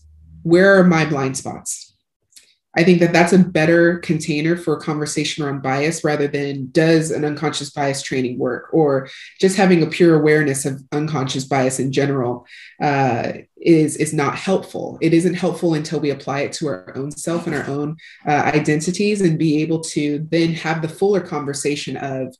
where 0.43 0.77
are 0.77 0.83
my 0.83 1.05
blind 1.05 1.37
spots? 1.37 1.86
I 2.77 2.83
think 2.83 2.99
that 2.99 3.11
that's 3.11 3.33
a 3.33 3.39
better 3.39 3.97
container 3.97 4.55
for 4.55 4.75
a 4.77 4.79
conversation 4.79 5.43
around 5.43 5.63
bias 5.63 6.03
rather 6.03 6.27
than 6.27 6.69
does 6.71 7.09
an 7.09 7.25
unconscious 7.25 7.71
bias 7.71 8.03
training 8.03 8.37
work 8.37 8.69
or 8.71 9.09
just 9.41 9.57
having 9.57 9.81
a 9.81 9.87
pure 9.87 10.15
awareness 10.19 10.63
of 10.63 10.83
unconscious 10.91 11.43
bias 11.43 11.79
in 11.79 11.91
general 11.91 12.45
uh, 12.79 13.33
is 13.59 13.97
is 13.97 14.13
not 14.13 14.35
helpful. 14.35 14.99
It 15.01 15.15
isn't 15.15 15.33
helpful 15.33 15.73
until 15.73 15.99
we 15.99 16.11
apply 16.11 16.41
it 16.41 16.53
to 16.53 16.67
our 16.67 16.95
own 16.95 17.09
self 17.09 17.47
and 17.47 17.55
our 17.55 17.67
own 17.67 17.97
uh, 18.27 18.51
identities 18.53 19.21
and 19.21 19.39
be 19.39 19.63
able 19.63 19.81
to 19.95 20.27
then 20.29 20.53
have 20.53 20.83
the 20.83 20.89
fuller 20.89 21.21
conversation 21.21 21.97
of 21.97 22.35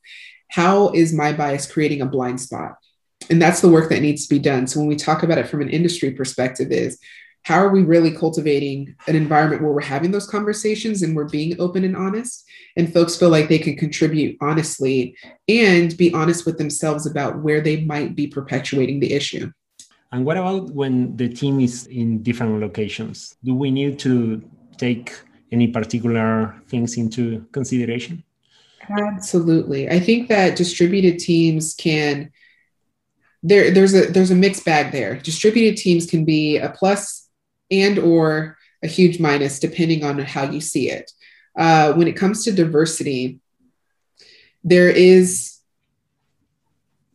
how 0.50 0.90
is 0.90 1.12
my 1.12 1.32
bias 1.32 1.70
creating 1.70 2.00
a 2.00 2.06
blind 2.06 2.40
spot 2.40 2.76
and 3.28 3.42
that's 3.42 3.60
the 3.60 3.68
work 3.68 3.90
that 3.90 4.00
needs 4.00 4.26
to 4.26 4.34
be 4.34 4.38
done 4.38 4.66
so 4.66 4.78
when 4.78 4.88
we 4.88 4.96
talk 4.96 5.22
about 5.22 5.36
it 5.36 5.48
from 5.48 5.60
an 5.60 5.68
industry 5.68 6.10
perspective 6.12 6.72
is 6.72 6.98
how 7.48 7.64
are 7.64 7.70
we 7.70 7.82
really 7.82 8.10
cultivating 8.10 8.94
an 9.06 9.16
environment 9.16 9.62
where 9.62 9.72
we're 9.72 9.80
having 9.80 10.10
those 10.10 10.28
conversations 10.28 11.00
and 11.00 11.16
we're 11.16 11.30
being 11.30 11.58
open 11.58 11.82
and 11.82 11.96
honest? 11.96 12.44
And 12.76 12.92
folks 12.92 13.16
feel 13.16 13.30
like 13.30 13.48
they 13.48 13.58
can 13.58 13.74
contribute 13.74 14.36
honestly 14.42 15.16
and 15.48 15.96
be 15.96 16.12
honest 16.12 16.44
with 16.44 16.58
themselves 16.58 17.06
about 17.06 17.38
where 17.38 17.62
they 17.62 17.86
might 17.86 18.14
be 18.14 18.26
perpetuating 18.26 19.00
the 19.00 19.14
issue. 19.14 19.50
And 20.12 20.26
what 20.26 20.36
about 20.36 20.72
when 20.72 21.16
the 21.16 21.26
team 21.26 21.58
is 21.58 21.86
in 21.86 22.22
different 22.22 22.60
locations? 22.60 23.34
Do 23.42 23.54
we 23.54 23.70
need 23.70 23.98
to 24.00 24.42
take 24.76 25.18
any 25.50 25.68
particular 25.68 26.54
things 26.68 26.98
into 26.98 27.46
consideration? 27.52 28.24
Absolutely. 28.90 29.88
I 29.88 30.00
think 30.00 30.28
that 30.28 30.54
distributed 30.54 31.18
teams 31.18 31.74
can 31.74 32.30
there 33.42 33.70
there's 33.70 33.94
a 33.94 34.12
there's 34.12 34.30
a 34.30 34.34
mixed 34.34 34.66
bag 34.66 34.92
there. 34.92 35.16
Distributed 35.16 35.78
teams 35.78 36.04
can 36.04 36.26
be 36.26 36.58
a 36.58 36.68
plus 36.68 37.17
and 37.70 37.98
or 37.98 38.56
a 38.82 38.86
huge 38.86 39.18
minus 39.18 39.58
depending 39.58 40.04
on 40.04 40.18
how 40.18 40.44
you 40.44 40.60
see 40.60 40.90
it. 40.90 41.10
Uh, 41.58 41.92
when 41.94 42.08
it 42.08 42.16
comes 42.16 42.44
to 42.44 42.52
diversity 42.52 43.40
there 44.64 44.88
is 44.88 45.58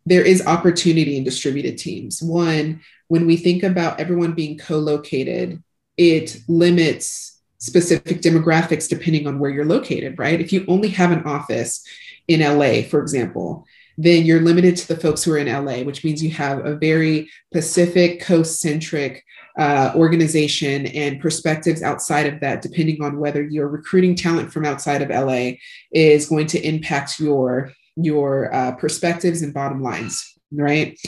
there 0.06 0.26
is 0.26 0.46
opportunity 0.46 1.16
in 1.16 1.24
distributed 1.24 1.78
teams. 1.78 2.22
One 2.22 2.82
when 3.08 3.26
we 3.26 3.38
think 3.38 3.64
about 3.64 4.00
everyone 4.00 4.34
being 4.34 4.58
co-located 4.58 5.64
it 5.98 6.42
limits 6.48 7.42
specific 7.60 8.22
demographics 8.22 8.90
depending 8.90 9.28
on 9.28 9.40
where 9.40 9.52
you're 9.52 9.66
located 9.66 10.18
right? 10.20 10.42
If 10.42 10.52
you 10.52 10.66
only 10.68 10.90
have 10.90 11.12
an 11.12 11.24
office 11.24 11.86
in 12.28 12.42
LA 12.42 12.82
for 12.82 13.00
example 13.02 13.66
then 13.98 14.26
you're 14.26 14.42
limited 14.42 14.76
to 14.78 14.88
the 14.88 15.00
folks 15.00 15.24
who 15.24 15.34
are 15.34 15.38
in 15.38 15.48
LA, 15.48 15.84
which 15.84 16.04
means 16.04 16.24
you 16.24 16.32
have 16.32 16.66
a 16.66 16.76
very 16.76 17.30
Pacific 17.52 18.22
coast 18.22 18.60
centric 18.60 19.24
uh, 19.60 19.92
organization 19.96 20.88
and 20.88 21.22
perspectives 21.22 21.84
outside 21.84 22.26
of 22.26 22.40
that, 22.40 22.62
depending 22.62 23.04
on 23.04 23.20
whether 23.20 23.44
you're 23.44 23.68
recruiting 23.68 24.16
talent 24.16 24.52
from 24.52 24.66
outside 24.66 25.02
of 25.02 25.10
LA, 25.10 25.52
is 25.92 26.28
going 26.28 26.48
to 26.48 26.62
impact 26.68 27.20
your 27.20 27.72
your 27.96 28.54
uh, 28.54 28.72
perspectives 28.72 29.44
and 29.44 29.54
bottom 29.54 29.82
lines 29.82 30.30
right? 30.56 31.00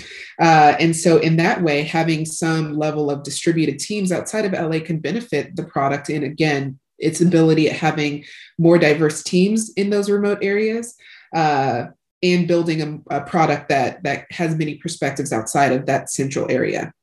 Uh, 0.42 0.74
and 0.80 0.96
so 0.96 1.18
in 1.18 1.38
that 1.38 1.62
way 1.62 1.84
having 1.84 2.25
some 2.25 2.75
level 2.75 3.12
of 3.12 3.22
distributed 3.22 3.77
teams 3.77 4.12
outside 4.12 4.44
of 4.44 4.54
LA 4.54 4.80
can 4.80 4.98
benefit 4.98 5.56
the 5.56 5.63
product. 5.63 6.10
And 6.10 6.24
again 6.24 6.80
its 6.98 7.22
ability 7.22 7.70
at 7.70 7.75
having 7.75 8.24
more 8.58 8.77
diverse 8.77 9.24
teams 9.24 9.72
in 9.74 9.89
those 9.89 10.10
remote 10.10 10.39
areas 10.42 10.96
uh, 11.36 11.88
and 12.34 12.48
building 12.48 12.82
a, 13.10 13.17
a 13.17 13.22
product 13.22 13.70
that 13.70 14.03
that 14.03 14.25
has 14.32 14.55
many 14.55 14.75
perspectives 14.75 15.32
outside 15.32 15.72
of 15.72 15.86
that 15.86 16.10
central 16.10 16.50
area 16.50 16.94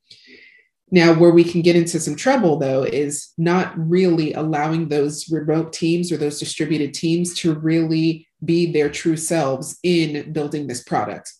now, 0.94 1.14
where 1.14 1.30
we 1.30 1.42
can 1.42 1.62
get 1.62 1.74
into 1.74 1.98
some 1.98 2.16
trouble, 2.16 2.58
though, 2.58 2.82
is 2.82 3.32
not 3.38 3.72
really 3.78 4.34
allowing 4.34 4.88
those 4.88 5.30
remote 5.30 5.72
teams 5.72 6.12
or 6.12 6.18
those 6.18 6.38
distributed 6.38 6.92
teams 6.92 7.32
to 7.36 7.54
really 7.54 8.28
be 8.44 8.70
their 8.70 8.90
true 8.90 9.16
selves 9.16 9.78
in 9.82 10.34
building 10.34 10.66
this 10.66 10.82
product. 10.82 11.32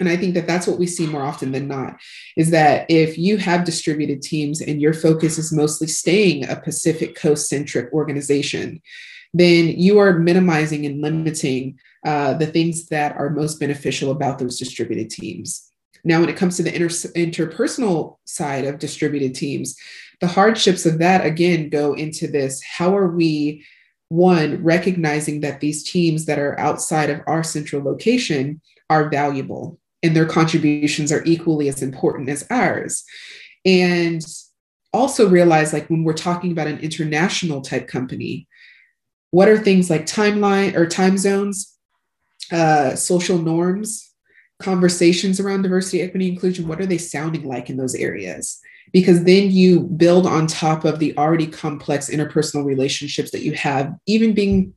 And 0.00 0.08
I 0.08 0.16
think 0.16 0.34
that 0.34 0.48
that's 0.48 0.66
what 0.66 0.78
we 0.78 0.88
see 0.88 1.06
more 1.06 1.22
often 1.22 1.52
than 1.52 1.68
not 1.68 1.98
is 2.36 2.50
that 2.50 2.86
if 2.90 3.16
you 3.16 3.36
have 3.36 3.64
distributed 3.64 4.22
teams 4.22 4.60
and 4.60 4.80
your 4.80 4.94
focus 4.94 5.38
is 5.38 5.52
mostly 5.52 5.86
staying 5.86 6.48
a 6.48 6.56
Pacific 6.56 7.14
Coast 7.14 7.48
centric 7.48 7.92
organization, 7.92 8.82
then 9.32 9.68
you 9.68 10.00
are 10.00 10.18
minimizing 10.18 10.84
and 10.84 11.00
limiting 11.00 11.78
uh, 12.04 12.34
the 12.34 12.46
things 12.46 12.86
that 12.86 13.16
are 13.16 13.30
most 13.30 13.60
beneficial 13.60 14.10
about 14.10 14.38
those 14.38 14.58
distributed 14.58 15.10
teams. 15.10 15.70
Now, 16.02 16.20
when 16.20 16.30
it 16.30 16.36
comes 16.36 16.56
to 16.56 16.62
the 16.62 16.74
inter- 16.74 16.88
interpersonal 16.88 18.16
side 18.24 18.64
of 18.64 18.78
distributed 18.78 19.34
teams, 19.34 19.76
the 20.20 20.26
hardships 20.26 20.86
of 20.86 20.98
that 20.98 21.24
again 21.24 21.68
go 21.68 21.94
into 21.94 22.26
this 22.26 22.62
how 22.62 22.96
are 22.96 23.08
we, 23.08 23.64
one, 24.08 24.62
recognizing 24.62 25.40
that 25.40 25.60
these 25.60 25.82
teams 25.82 26.26
that 26.26 26.38
are 26.38 26.58
outside 26.58 27.10
of 27.10 27.20
our 27.26 27.42
central 27.42 27.82
location 27.82 28.60
are 28.88 29.08
valuable 29.08 29.78
and 30.02 30.16
their 30.16 30.26
contributions 30.26 31.12
are 31.12 31.24
equally 31.24 31.68
as 31.68 31.82
important 31.82 32.28
as 32.28 32.46
ours. 32.50 33.04
And 33.64 34.24
also 34.92 35.28
realize, 35.28 35.72
like, 35.72 35.88
when 35.88 36.02
we're 36.02 36.14
talking 36.14 36.50
about 36.50 36.66
an 36.66 36.78
international 36.78 37.60
type 37.60 37.86
company, 37.86 38.48
what 39.30 39.48
are 39.48 39.58
things 39.58 39.88
like 39.88 40.06
timeline 40.06 40.74
or 40.74 40.86
time 40.86 41.16
zones, 41.16 41.69
uh, 42.52 42.94
social 42.94 43.38
norms, 43.38 44.10
conversations 44.60 45.40
around 45.40 45.62
diversity, 45.62 46.02
equity, 46.02 46.28
inclusion, 46.28 46.68
what 46.68 46.80
are 46.80 46.86
they 46.86 46.98
sounding 46.98 47.44
like 47.44 47.70
in 47.70 47.76
those 47.76 47.94
areas? 47.94 48.60
Because 48.92 49.24
then 49.24 49.50
you 49.50 49.80
build 49.80 50.26
on 50.26 50.46
top 50.46 50.84
of 50.84 50.98
the 50.98 51.16
already 51.16 51.46
complex 51.46 52.10
interpersonal 52.10 52.64
relationships 52.64 53.30
that 53.30 53.42
you 53.42 53.52
have, 53.54 53.94
even 54.06 54.34
being 54.34 54.74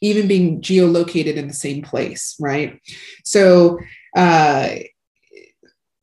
even 0.00 0.28
being 0.28 0.60
geolocated 0.60 1.34
in 1.34 1.48
the 1.48 1.54
same 1.54 1.82
place, 1.82 2.36
right? 2.38 2.80
So 3.24 3.80
uh, 4.14 4.76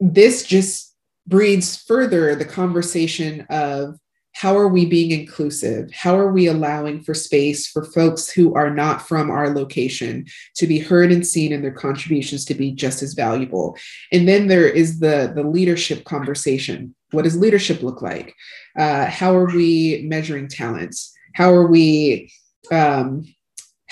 this 0.01 0.43
just 0.43 0.93
breeds 1.25 1.77
further 1.77 2.35
the 2.35 2.45
conversation 2.45 3.45
of 3.49 3.97
how 4.35 4.57
are 4.57 4.67
we 4.67 4.85
being 4.85 5.11
inclusive? 5.11 5.89
How 5.93 6.17
are 6.19 6.29
we 6.29 6.47
allowing 6.47 7.01
for 7.01 7.13
space 7.13 7.67
for 7.67 7.85
folks 7.85 8.29
who 8.29 8.53
are 8.53 8.69
not 8.69 9.07
from 9.07 9.31
our 9.31 9.49
location 9.49 10.25
to 10.55 10.67
be 10.67 10.77
heard 10.77 11.09
and 11.09 11.25
seen 11.25 11.53
and 11.53 11.63
their 11.63 11.71
contributions 11.71 12.43
to 12.45 12.53
be 12.53 12.71
just 12.71 13.01
as 13.01 13.13
valuable? 13.13 13.77
And 14.11 14.27
then 14.27 14.47
there 14.47 14.67
is 14.67 14.99
the, 14.99 15.31
the 15.33 15.43
leadership 15.43 16.03
conversation. 16.03 16.93
What 17.11 17.23
does 17.23 17.37
leadership 17.37 17.81
look 17.81 18.01
like? 18.01 18.35
Uh, 18.77 19.05
how 19.05 19.33
are 19.37 19.45
we 19.45 20.05
measuring 20.05 20.49
talents? 20.49 21.13
How 21.33 21.53
are 21.53 21.67
we 21.67 22.29
um, 22.73 23.23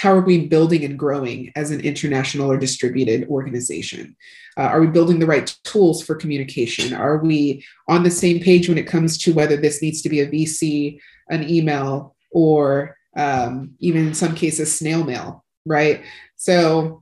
how 0.03 0.13
are 0.13 0.19
we 0.19 0.47
building 0.47 0.83
and 0.83 0.99
growing 0.99 1.49
as 1.55 1.71
an 1.71 1.79
international 1.79 2.51
or 2.51 2.57
distributed 2.57 3.25
organization? 3.29 4.17
Uh, 4.57 4.63
are 4.63 4.81
we 4.81 4.87
building 4.87 5.17
the 5.17 5.25
right 5.25 5.55
tools 5.63 6.03
for 6.03 6.13
communication? 6.13 6.93
Are 6.93 7.19
we 7.19 7.63
on 7.87 8.03
the 8.03 8.11
same 8.11 8.41
page 8.41 8.67
when 8.67 8.77
it 8.77 8.85
comes 8.85 9.17
to 9.19 9.33
whether 9.33 9.55
this 9.55 9.81
needs 9.81 10.01
to 10.01 10.09
be 10.09 10.19
a 10.19 10.27
VC, 10.27 10.99
an 11.29 11.49
email, 11.49 12.17
or 12.31 12.97
um, 13.15 13.75
even 13.79 14.05
in 14.07 14.13
some 14.13 14.35
cases, 14.35 14.77
snail 14.77 15.05
mail, 15.05 15.45
right? 15.65 16.03
So, 16.35 17.01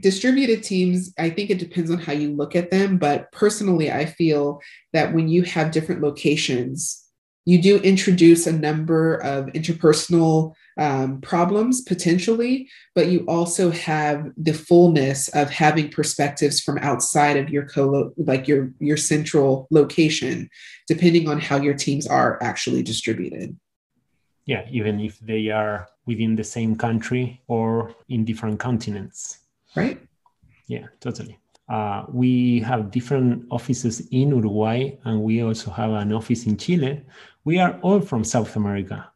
distributed 0.00 0.62
teams, 0.62 1.12
I 1.18 1.28
think 1.28 1.50
it 1.50 1.58
depends 1.58 1.90
on 1.90 1.98
how 1.98 2.14
you 2.14 2.30
look 2.30 2.56
at 2.56 2.70
them. 2.70 2.96
But 2.96 3.30
personally, 3.32 3.92
I 3.92 4.06
feel 4.06 4.62
that 4.94 5.12
when 5.12 5.28
you 5.28 5.42
have 5.42 5.70
different 5.70 6.00
locations, 6.00 7.04
you 7.44 7.60
do 7.60 7.76
introduce 7.76 8.46
a 8.46 8.52
number 8.52 9.16
of 9.16 9.48
interpersonal 9.48 10.54
um, 10.78 11.20
problems 11.20 11.82
potentially, 11.82 12.68
but 12.94 13.08
you 13.08 13.24
also 13.28 13.70
have 13.70 14.30
the 14.36 14.52
fullness 14.52 15.28
of 15.28 15.50
having 15.50 15.90
perspectives 15.90 16.60
from 16.60 16.78
outside 16.78 17.36
of 17.36 17.50
your 17.50 17.66
co 17.66 18.12
like 18.16 18.48
your 18.48 18.72
your 18.78 18.96
central 18.96 19.66
location, 19.70 20.48
depending 20.88 21.28
on 21.28 21.40
how 21.40 21.56
your 21.56 21.74
teams 21.74 22.06
are 22.06 22.38
actually 22.42 22.82
distributed. 22.82 23.56
Yeah, 24.44 24.66
even 24.70 25.00
if 25.00 25.18
they 25.20 25.48
are 25.48 25.88
within 26.06 26.34
the 26.34 26.44
same 26.44 26.74
country 26.76 27.42
or 27.46 27.94
in 28.08 28.24
different 28.24 28.58
continents. 28.58 29.38
Right. 29.76 30.00
Yeah, 30.66 30.86
totally. 31.00 31.38
Uh, 31.68 32.04
we 32.08 32.60
have 32.60 32.90
different 32.90 33.46
offices 33.50 34.00
in 34.10 34.30
Uruguay 34.30 34.90
and 35.04 35.22
we 35.22 35.42
also 35.42 35.70
have 35.70 35.92
an 35.92 36.12
office 36.12 36.46
in 36.46 36.56
Chile. 36.56 37.02
We 37.44 37.58
are 37.58 37.78
all 37.82 38.00
from 38.00 38.24
South 38.24 38.56
America, 38.56 39.11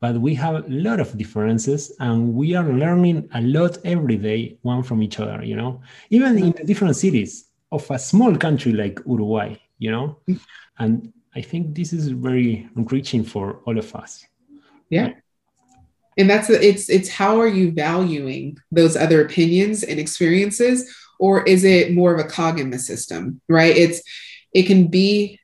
but 0.00 0.18
we 0.18 0.34
have 0.34 0.54
a 0.54 0.68
lot 0.68 0.98
of 0.98 1.16
differences 1.16 1.94
and 2.00 2.34
we 2.34 2.54
are 2.54 2.64
learning 2.64 3.28
a 3.34 3.42
lot 3.42 3.76
every 3.84 4.16
day, 4.16 4.56
one 4.62 4.82
from 4.82 5.02
each 5.02 5.20
other, 5.20 5.44
you 5.44 5.54
know, 5.54 5.82
even 6.08 6.38
in 6.38 6.52
the 6.52 6.64
different 6.64 6.96
cities 6.96 7.50
of 7.70 7.88
a 7.90 7.98
small 7.98 8.34
country 8.36 8.72
like 8.72 8.98
Uruguay, 9.06 9.54
you 9.78 9.90
know. 9.90 10.16
And 10.78 11.12
I 11.34 11.42
think 11.42 11.74
this 11.74 11.92
is 11.92 12.08
very 12.08 12.68
enriching 12.76 13.24
for 13.24 13.60
all 13.66 13.78
of 13.78 13.94
us. 13.94 14.26
Yeah. 14.88 15.12
And 16.16 16.28
that's 16.28 16.50
it's 16.50 16.90
it's 16.90 17.08
how 17.08 17.40
are 17.40 17.48
you 17.48 17.70
valuing 17.70 18.58
those 18.72 18.96
other 18.96 19.24
opinions 19.24 19.82
and 19.82 20.00
experiences 20.00 20.92
or 21.18 21.44
is 21.44 21.64
it 21.64 21.92
more 21.92 22.14
of 22.14 22.20
a 22.20 22.28
cog 22.28 22.58
in 22.58 22.70
the 22.70 22.78
system 22.78 23.40
right 23.48 23.74
it's 23.74 24.02
it 24.52 24.64
can 24.64 24.88
be 24.88 25.39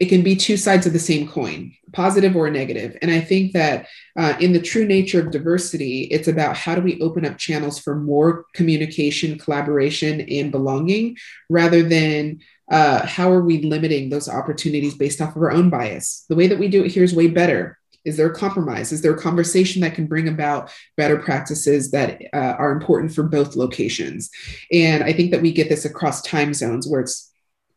it 0.00 0.06
can 0.06 0.22
be 0.22 0.36
two 0.36 0.56
sides 0.56 0.86
of 0.86 0.92
the 0.92 0.98
same 0.98 1.26
coin 1.28 1.72
positive 1.92 2.36
or 2.36 2.50
negative. 2.50 2.96
and 3.02 3.10
i 3.10 3.20
think 3.20 3.52
that 3.52 3.86
uh, 4.18 4.34
in 4.40 4.52
the 4.52 4.60
true 4.60 4.86
nature 4.86 5.20
of 5.20 5.30
diversity 5.30 6.02
it's 6.10 6.28
about 6.28 6.56
how 6.56 6.74
do 6.74 6.80
we 6.80 7.00
open 7.00 7.24
up 7.24 7.38
channels 7.38 7.78
for 7.78 7.94
more 7.94 8.44
communication 8.54 9.38
collaboration 9.38 10.20
and 10.20 10.52
belonging 10.52 11.16
rather 11.48 11.82
than 11.82 12.38
uh, 12.70 13.06
how 13.06 13.30
are 13.30 13.42
we 13.42 13.62
limiting 13.62 14.10
those 14.10 14.28
opportunities 14.28 14.94
based 14.94 15.22
off 15.22 15.34
of 15.34 15.42
our 15.42 15.50
own 15.50 15.70
bias 15.70 16.24
the 16.28 16.36
way 16.36 16.46
that 16.46 16.58
we 16.58 16.68
do 16.68 16.84
it 16.84 16.92
here 16.92 17.04
is 17.04 17.14
way 17.14 17.28
better 17.28 17.78
is 18.04 18.16
there 18.16 18.28
a 18.28 18.34
compromise? 18.34 18.90
Is 18.90 19.02
there 19.02 19.14
a 19.14 19.20
conversation 19.20 19.82
that 19.82 19.94
can 19.94 20.06
bring 20.06 20.28
about 20.28 20.70
better 20.96 21.18
practices 21.18 21.90
that 21.90 22.22
uh, 22.32 22.54
are 22.58 22.72
important 22.72 23.14
for 23.14 23.22
both 23.22 23.54
locations? 23.54 24.30
And 24.72 25.04
I 25.04 25.12
think 25.12 25.30
that 25.32 25.42
we 25.42 25.52
get 25.52 25.68
this 25.68 25.84
across 25.84 26.22
time 26.22 26.54
zones 26.54 26.88
where 26.88 27.02
it's 27.02 27.30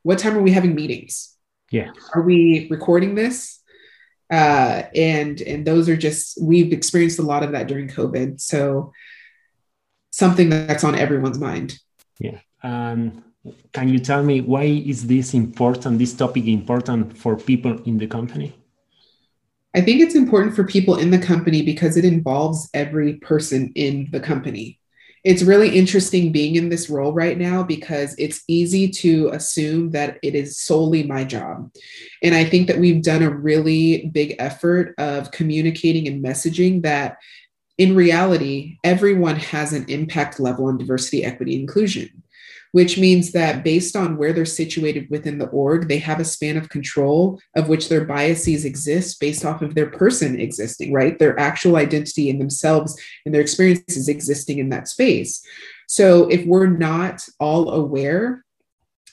what 0.03 0.19
time 0.19 0.37
are 0.37 0.41
we 0.41 0.51
having 0.51 0.73
meetings? 0.73 1.30
Yeah. 1.71 1.91
Are 2.13 2.21
we 2.21 2.67
recording 2.69 3.15
this? 3.15 3.59
Uh, 4.29 4.83
and 4.95 5.41
and 5.41 5.65
those 5.65 5.89
are 5.89 5.97
just 5.97 6.41
we've 6.41 6.71
experienced 6.71 7.19
a 7.19 7.23
lot 7.23 7.43
of 7.43 7.53
that 7.53 7.67
during 7.67 7.87
COVID. 7.87 8.39
So 8.39 8.91
something 10.11 10.49
that's 10.49 10.83
on 10.83 10.95
everyone's 10.95 11.39
mind. 11.39 11.79
Yeah. 12.19 12.39
Um, 12.61 13.23
can 13.73 13.89
you 13.89 13.99
tell 13.99 14.23
me 14.23 14.41
why 14.41 14.63
is 14.63 15.07
this 15.07 15.33
important? 15.33 15.97
This 15.97 16.13
topic 16.13 16.45
important 16.45 17.17
for 17.17 17.35
people 17.35 17.81
in 17.83 17.97
the 17.97 18.07
company? 18.07 18.53
I 19.73 19.79
think 19.79 20.01
it's 20.01 20.15
important 20.15 20.53
for 20.53 20.65
people 20.65 20.97
in 20.97 21.11
the 21.11 21.17
company 21.17 21.61
because 21.61 21.95
it 21.95 22.03
involves 22.03 22.69
every 22.73 23.15
person 23.15 23.71
in 23.75 24.09
the 24.11 24.19
company. 24.19 24.80
It's 25.23 25.43
really 25.43 25.77
interesting 25.77 26.31
being 26.31 26.55
in 26.55 26.69
this 26.69 26.89
role 26.89 27.13
right 27.13 27.37
now 27.37 27.61
because 27.61 28.15
it's 28.17 28.43
easy 28.47 28.89
to 28.89 29.29
assume 29.29 29.91
that 29.91 30.17
it 30.23 30.33
is 30.33 30.59
solely 30.59 31.03
my 31.03 31.23
job. 31.23 31.71
And 32.23 32.33
I 32.33 32.43
think 32.43 32.67
that 32.67 32.79
we've 32.79 33.03
done 33.03 33.21
a 33.21 33.29
really 33.29 34.07
big 34.07 34.35
effort 34.39 34.95
of 34.97 35.31
communicating 35.31 36.07
and 36.07 36.23
messaging 36.23 36.81
that 36.83 37.17
in 37.77 37.95
reality, 37.95 38.77
everyone 38.83 39.37
has 39.37 39.73
an 39.73 39.85
impact 39.89 40.39
level 40.39 40.65
on 40.65 40.77
diversity, 40.77 41.23
equity, 41.23 41.59
inclusion 41.59 42.20
which 42.71 42.97
means 42.97 43.31
that 43.31 43.63
based 43.63 43.95
on 43.95 44.17
where 44.17 44.31
they're 44.31 44.45
situated 44.45 45.09
within 45.09 45.37
the 45.37 45.47
org, 45.47 45.87
they 45.87 45.97
have 45.97 46.19
a 46.19 46.25
span 46.25 46.57
of 46.57 46.69
control 46.69 47.39
of 47.55 47.67
which 47.67 47.89
their 47.89 48.05
biases 48.05 48.63
exist 48.65 49.19
based 49.19 49.43
off 49.43 49.61
of 49.61 49.75
their 49.75 49.89
person 49.89 50.39
existing, 50.39 50.93
right? 50.93 51.19
Their 51.19 51.37
actual 51.39 51.75
identity 51.75 52.29
in 52.29 52.39
themselves 52.39 52.99
and 53.25 53.33
their 53.35 53.41
experiences 53.41 54.07
existing 54.07 54.59
in 54.59 54.69
that 54.69 54.87
space. 54.87 55.45
So 55.87 56.29
if 56.29 56.45
we're 56.45 56.67
not 56.67 57.27
all 57.39 57.71
aware 57.71 58.45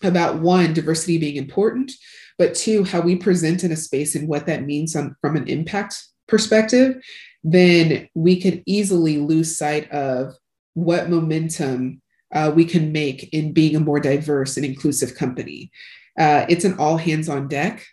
about 0.05 0.39
one, 0.39 0.73
diversity 0.73 1.19
being 1.19 1.37
important, 1.37 1.91
but 2.39 2.55
two, 2.55 2.85
how 2.85 3.01
we 3.01 3.17
present 3.17 3.65
in 3.65 3.73
a 3.73 3.77
space 3.77 4.15
and 4.15 4.29
what 4.29 4.47
that 4.47 4.65
means 4.65 4.95
on, 4.95 5.17
from 5.21 5.37
an 5.37 5.49
impact 5.49 6.01
perspective, 6.29 7.03
then 7.43 8.09
we 8.15 8.41
could 8.41 8.63
easily 8.67 9.19
lose 9.19 9.59
sight 9.59 9.91
of 9.91 10.35
what 10.75 11.11
momentum 11.11 12.01
uh, 12.35 12.53
we 12.55 12.65
can 12.65 12.93
make 12.93 13.33
in 13.33 13.53
being 13.53 13.77
a 13.77 13.81
more 13.81 14.01
diverse 14.01 14.57
and 14.57 14.67
inclusive 14.67 15.15
company. 15.15 15.71
Uh, 16.19 16.45
it's 16.49 16.65
an 16.65 16.79
all 16.79 16.97
hands 16.97 17.29
on 17.29 17.49
deck 17.49 17.87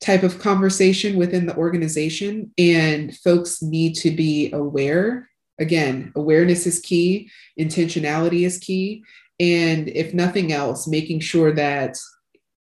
type 0.00 0.22
of 0.22 0.38
conversation 0.38 1.16
within 1.16 1.46
the 1.46 1.56
organization, 1.56 2.52
and 2.58 3.16
folks 3.18 3.62
need 3.62 3.94
to 3.94 4.10
be 4.10 4.52
aware. 4.52 5.28
Again, 5.58 6.12
awareness 6.14 6.66
is 6.66 6.80
key, 6.80 7.30
intentionality 7.58 8.44
is 8.44 8.58
key. 8.58 9.02
And 9.40 9.88
if 9.88 10.14
nothing 10.14 10.52
else, 10.52 10.86
making 10.86 11.20
sure 11.20 11.52
that 11.52 11.96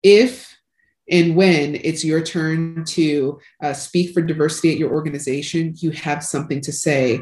if 0.03 0.55
and 1.09 1.35
when 1.35 1.75
it's 1.75 2.05
your 2.05 2.21
turn 2.21 2.85
to 2.85 3.39
uh, 3.61 3.73
speak 3.73 4.13
for 4.13 4.21
diversity 4.21 4.71
at 4.71 4.77
your 4.77 4.91
organization, 4.91 5.73
you 5.77 5.91
have 5.91 6.23
something 6.23 6.61
to 6.61 6.71
say 6.71 7.21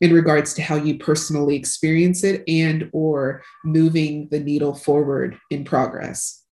in 0.00 0.12
regards 0.12 0.54
to 0.54 0.62
how 0.62 0.76
you 0.76 0.98
personally 0.98 1.56
experience 1.56 2.22
it 2.24 2.44
and 2.46 2.88
or 2.92 3.42
moving 3.64 4.28
the 4.30 4.38
needle 4.38 4.74
forward 4.74 5.38
in 5.50 5.64
progress. 5.64 6.44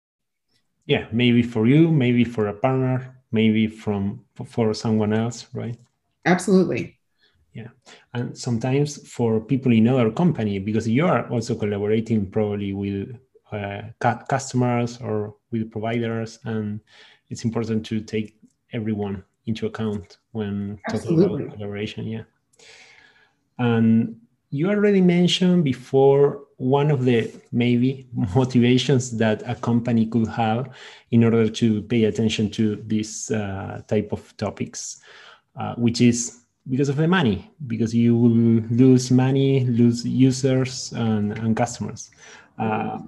Yeah 0.86 1.06
maybe 1.12 1.42
for 1.42 1.66
you 1.66 1.90
maybe 1.90 2.24
for 2.24 2.48
a 2.48 2.54
partner 2.54 3.22
maybe 3.32 3.66
from 3.66 4.24
for 4.46 4.74
someone 4.74 5.12
else 5.12 5.46
right? 5.54 5.76
Absolutely. 6.24 6.98
Yeah 7.52 7.68
and 8.14 8.36
sometimes 8.36 9.08
for 9.08 9.40
people 9.40 9.72
in 9.72 9.88
other 9.88 10.10
company 10.10 10.58
because 10.58 10.88
you 10.88 11.06
are 11.06 11.28
also 11.28 11.54
collaborating 11.54 12.30
probably 12.30 12.72
with 12.72 13.16
uh, 13.52 13.82
customers 14.28 14.98
or 15.00 15.36
with 15.50 15.70
providers 15.70 16.38
and 16.44 16.80
it's 17.28 17.44
important 17.44 17.86
to 17.86 18.00
take 18.00 18.36
everyone 18.72 19.22
into 19.46 19.66
account 19.66 20.18
when 20.32 20.78
Absolutely. 20.88 21.24
talking 21.24 21.46
about 21.46 21.56
collaboration 21.56 22.06
yeah 22.06 22.22
and 23.58 24.16
you 24.50 24.68
already 24.68 25.00
mentioned 25.00 25.64
before 25.64 26.44
one 26.56 26.90
of 26.90 27.04
the 27.04 27.30
maybe 27.52 28.06
motivations 28.34 29.16
that 29.18 29.42
a 29.48 29.54
company 29.54 30.06
could 30.06 30.28
have 30.28 30.70
in 31.10 31.24
order 31.24 31.48
to 31.48 31.82
pay 31.82 32.04
attention 32.04 32.50
to 32.50 32.76
this 32.86 33.30
uh, 33.30 33.82
type 33.88 34.12
of 34.12 34.36
topics, 34.36 35.00
uh, 35.56 35.74
which 35.74 36.00
is 36.00 36.44
because 36.70 36.88
of 36.88 36.96
the 36.96 37.08
money, 37.08 37.50
because 37.66 37.94
you 37.94 38.16
will 38.16 38.62
lose 38.70 39.10
money, 39.10 39.64
lose 39.66 40.06
users 40.06 40.92
and, 40.92 41.36
and 41.38 41.56
customers. 41.56 42.10
Uh, 42.58 42.98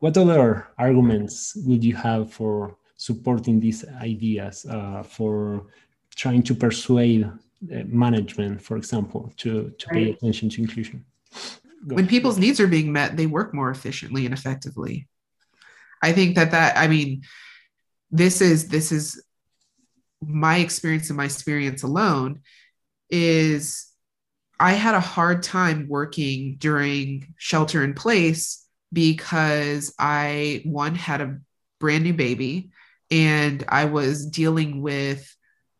what 0.00 0.18
other 0.18 0.68
arguments 0.76 1.56
would 1.64 1.82
you 1.82 1.94
have 1.94 2.30
for 2.30 2.76
supporting 2.96 3.58
these 3.60 3.84
ideas, 4.02 4.66
uh, 4.66 5.02
for 5.02 5.66
trying 6.14 6.42
to 6.42 6.54
persuade 6.54 7.30
Uh, 7.62 7.82
management, 7.86 8.60
for 8.60 8.76
example, 8.76 9.32
to, 9.38 9.72
to 9.78 9.88
pay 9.88 10.10
attention 10.10 10.50
to 10.50 10.60
inclusion. 10.60 11.04
Go 11.86 11.96
when 11.96 12.06
people's 12.06 12.38
needs 12.38 12.60
are 12.60 12.66
being 12.66 12.92
met, 12.92 13.16
they 13.16 13.26
work 13.26 13.54
more 13.54 13.70
efficiently 13.70 14.24
and 14.24 14.34
effectively. 14.34 15.08
I 16.02 16.12
think 16.12 16.34
that 16.36 16.50
that 16.50 16.76
I 16.76 16.88
mean, 16.88 17.22
this 18.10 18.40
is 18.40 18.68
this 18.68 18.92
is 18.92 19.22
my 20.20 20.58
experience 20.58 21.08
and 21.08 21.16
my 21.16 21.24
experience 21.24 21.82
alone 21.82 22.40
is 23.10 23.86
I 24.60 24.72
had 24.72 24.94
a 24.94 25.00
hard 25.00 25.42
time 25.42 25.88
working 25.88 26.56
during 26.58 27.34
shelter 27.38 27.82
in 27.82 27.94
place 27.94 28.64
because 28.92 29.94
I 29.98 30.62
one 30.64 30.94
had 30.94 31.20
a 31.20 31.38
brand 31.80 32.04
new 32.04 32.14
baby 32.14 32.70
and 33.10 33.64
I 33.68 33.86
was 33.86 34.26
dealing 34.26 34.80
with 34.80 35.34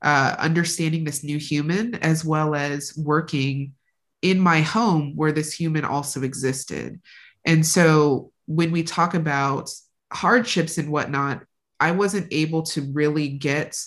uh, 0.05 0.37
understanding 0.39 1.03
this 1.03 1.25
new 1.25 1.39
human 1.39 1.95
as 1.97 2.25
well 2.25 2.55
as 2.55 2.95
working 2.97 3.73
in 4.21 4.39
my 4.39 4.61
home 4.61 5.17
where 5.17 5.33
this 5.33 5.53
human 5.53 5.85
also 5.85 6.23
existed. 6.23 7.01
And 7.47 7.67
so 7.67 8.31
when 8.47 8.71
we 8.71 8.83
talk 8.83 9.15
about 9.15 9.71
hardships 10.13 10.77
and 10.77 10.93
whatnot, 10.93 11.43
I 11.81 11.93
wasn't 11.93 12.29
able 12.33 12.63
to 12.65 12.83
really 12.93 13.29
get 13.29 13.79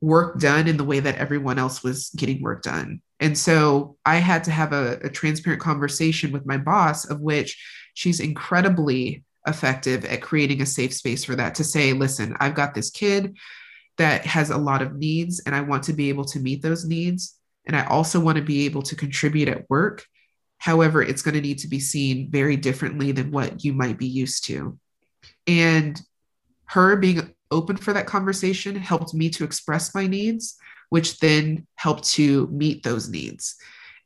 work 0.00 0.38
done 0.38 0.68
in 0.68 0.76
the 0.76 0.84
way 0.84 1.00
that 1.00 1.16
everyone 1.16 1.58
else 1.58 1.82
was 1.82 2.10
getting 2.10 2.40
work 2.40 2.62
done. 2.62 3.02
And 3.18 3.36
so 3.36 3.96
I 4.06 4.16
had 4.16 4.44
to 4.44 4.52
have 4.52 4.72
a, 4.72 5.00
a, 5.02 5.08
transparent 5.08 5.60
conversation 5.60 6.30
with 6.30 6.46
my 6.46 6.56
boss, 6.56 7.04
of 7.04 7.20
which 7.20 7.60
she's 7.94 8.20
incredibly 8.20 9.24
effective 9.48 10.04
at 10.04 10.22
creating 10.22 10.62
a 10.62 10.66
safe 10.66 10.94
space 10.94 11.24
for 11.24 11.34
that 11.34 11.56
to 11.56 11.64
say, 11.64 11.92
listen, 11.92 12.36
I've 12.38 12.54
got 12.54 12.74
this 12.74 12.90
kid 12.90 13.36
that 13.98 14.24
has 14.24 14.50
a 14.50 14.58
lot 14.58 14.82
of 14.82 14.96
needs 14.96 15.40
and 15.40 15.54
I 15.54 15.60
want 15.60 15.82
to 15.84 15.92
be 15.92 16.08
able 16.08 16.24
to 16.26 16.40
meet 16.40 16.62
those 16.62 16.84
needs. 16.84 17.38
And 17.66 17.76
I 17.76 17.84
also 17.86 18.18
want 18.18 18.36
to 18.36 18.42
be 18.42 18.64
able 18.64 18.82
to 18.82 18.96
contribute 18.96 19.48
at 19.48 19.68
work. 19.68 20.04
However, 20.58 21.02
it's 21.02 21.22
going 21.22 21.34
to 21.34 21.40
need 21.40 21.58
to 21.58 21.68
be 21.68 21.80
seen 21.80 22.30
very 22.30 22.56
differently 22.56 23.12
than 23.12 23.30
what 23.30 23.64
you 23.64 23.72
might 23.72 23.98
be 23.98 24.06
used 24.06 24.46
to. 24.46 24.78
And 25.46 26.00
her 26.66 26.96
being 26.96 27.34
open 27.50 27.76
for 27.76 27.92
that 27.92 28.06
conversation 28.06 28.76
helped 28.76 29.14
me 29.14 29.30
to 29.30 29.44
express 29.44 29.94
my 29.94 30.06
needs, 30.06 30.56
which 30.90 31.18
then 31.18 31.66
helped 31.76 32.04
to 32.10 32.46
meet 32.48 32.82
those 32.82 33.08
needs. 33.08 33.56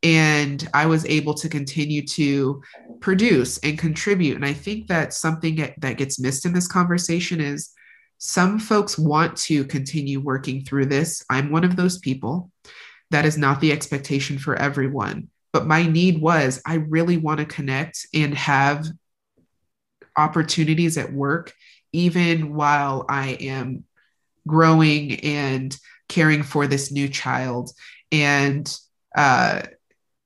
And 0.03 0.69
I 0.75 0.87
was 0.87 1.07
able 1.07 1.35
to 1.35 1.49
continue 1.49 2.05
to 2.09 2.63
produce 3.01 3.59
and 3.59 3.79
contribute. 3.79 4.37
And 4.37 4.45
I 4.45 4.53
think 4.53 4.89
that 4.89 5.15
something 5.15 5.75
that 5.79 5.97
gets 5.97 6.19
missed 6.19 6.45
in 6.45 6.53
this 6.53 6.67
conversation 6.67 7.41
is 7.41 7.73
some 8.25 8.61
folks 8.61 8.97
want 8.97 9.37
to 9.37 9.65
continue 9.65 10.21
working 10.21 10.65
through 10.65 10.87
this. 10.87 11.25
I'm 11.29 11.51
one 11.51 11.65
of 11.65 11.75
those 11.75 11.99
people. 11.99 12.53
That 13.11 13.25
is 13.25 13.37
not 13.37 13.61
the 13.61 13.73
expectation 13.73 14.39
for 14.39 14.55
everyone. 14.55 15.29
But 15.53 15.67
my 15.67 15.85
need 15.85 16.21
was 16.21 16.63
I 16.65 16.75
really 16.75 17.17
want 17.17 17.41
to 17.41 17.45
connect 17.45 18.07
and 18.15 18.33
have 18.35 18.87
opportunities 20.17 20.99
at 20.99 21.13
work, 21.13 21.53
even 21.93 22.55
while 22.55 23.07
I 23.09 23.31
am 23.41 23.83
growing 24.47 25.19
and 25.19 25.77
caring 26.09 26.45
for 26.45 26.69
this 26.69 26.93
new 26.93 27.09
child. 27.09 27.73
And 28.13 28.73
uh, 29.17 29.63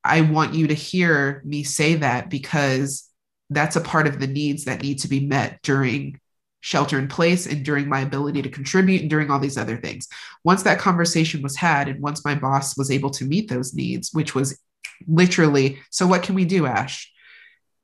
I 0.03 0.21
want 0.21 0.53
you 0.53 0.67
to 0.67 0.75
hear 0.75 1.41
me 1.45 1.63
say 1.63 1.95
that 1.95 2.29
because 2.29 3.09
that's 3.49 3.75
a 3.75 3.81
part 3.81 4.05
of 4.05 4.19
the 4.19 4.27
needs 4.27 4.65
that 4.65 4.83
need 4.83 4.99
to 4.99 5.07
be 5.07 5.25
met 5.25 5.63
during 5.63 6.19
shelter 6.67 6.99
in 6.99 7.07
place 7.07 7.47
and 7.47 7.63
during 7.63 7.87
my 7.87 8.01
ability 8.01 8.41
to 8.41 8.49
contribute 8.49 8.99
and 8.99 9.09
during 9.09 9.31
all 9.31 9.39
these 9.39 9.57
other 9.57 9.77
things. 9.77 10.05
Once 10.43 10.63
that 10.63 10.77
conversation 10.77 11.41
was 11.41 11.55
had, 11.55 11.87
and 11.87 12.01
once 12.01 12.25
my 12.25 12.35
boss 12.35 12.77
was 12.77 12.91
able 12.91 13.09
to 13.09 13.23
meet 13.23 13.49
those 13.49 13.73
needs, 13.73 14.09
which 14.11 14.35
was 14.35 14.59
literally, 15.07 15.79
so 15.91 16.05
what 16.05 16.23
can 16.23 16.35
we 16.35 16.43
do, 16.43 16.65
Ash? 16.65 17.09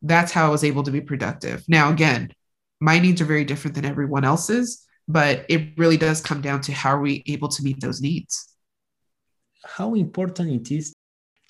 That's 0.02 0.34
how 0.34 0.46
I 0.48 0.50
was 0.50 0.66
able 0.66 0.84
to 0.84 0.92
be 0.92 1.00
productive. 1.00 1.64
Now, 1.70 1.92
again, 1.92 2.34
my 2.82 3.00
needs 3.00 3.22
are 3.22 3.32
very 3.34 3.46
different 3.46 3.76
than 3.76 3.86
everyone 3.86 4.26
else's, 4.26 4.86
but 5.08 5.46
it 5.48 5.62
really 5.78 5.96
does 5.96 6.20
come 6.20 6.42
down 6.42 6.60
to 6.64 6.74
how 6.74 6.90
are 6.98 7.02
we 7.02 7.24
able 7.26 7.48
to 7.56 7.64
meet 7.64 7.80
those 7.80 8.02
needs. 8.02 8.54
How 9.64 9.94
important 9.94 10.50
it 10.60 10.76
is 10.76 10.94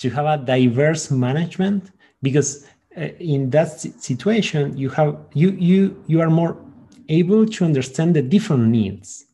to 0.01 0.11
have 0.11 0.27
a 0.27 0.37
diverse 0.37 1.09
management 1.09 1.89
because 2.21 2.67
uh, 2.95 3.05
in 3.19 3.49
that 3.49 3.69
situation 4.09 4.77
you 4.77 4.89
have 4.89 5.17
you 5.33 5.49
you 5.69 5.79
you 6.05 6.21
are 6.21 6.29
more 6.29 6.53
able 7.19 7.45
to 7.45 7.65
understand 7.65 8.15
the 8.15 8.21
different 8.21 8.67
needs. 8.67 9.25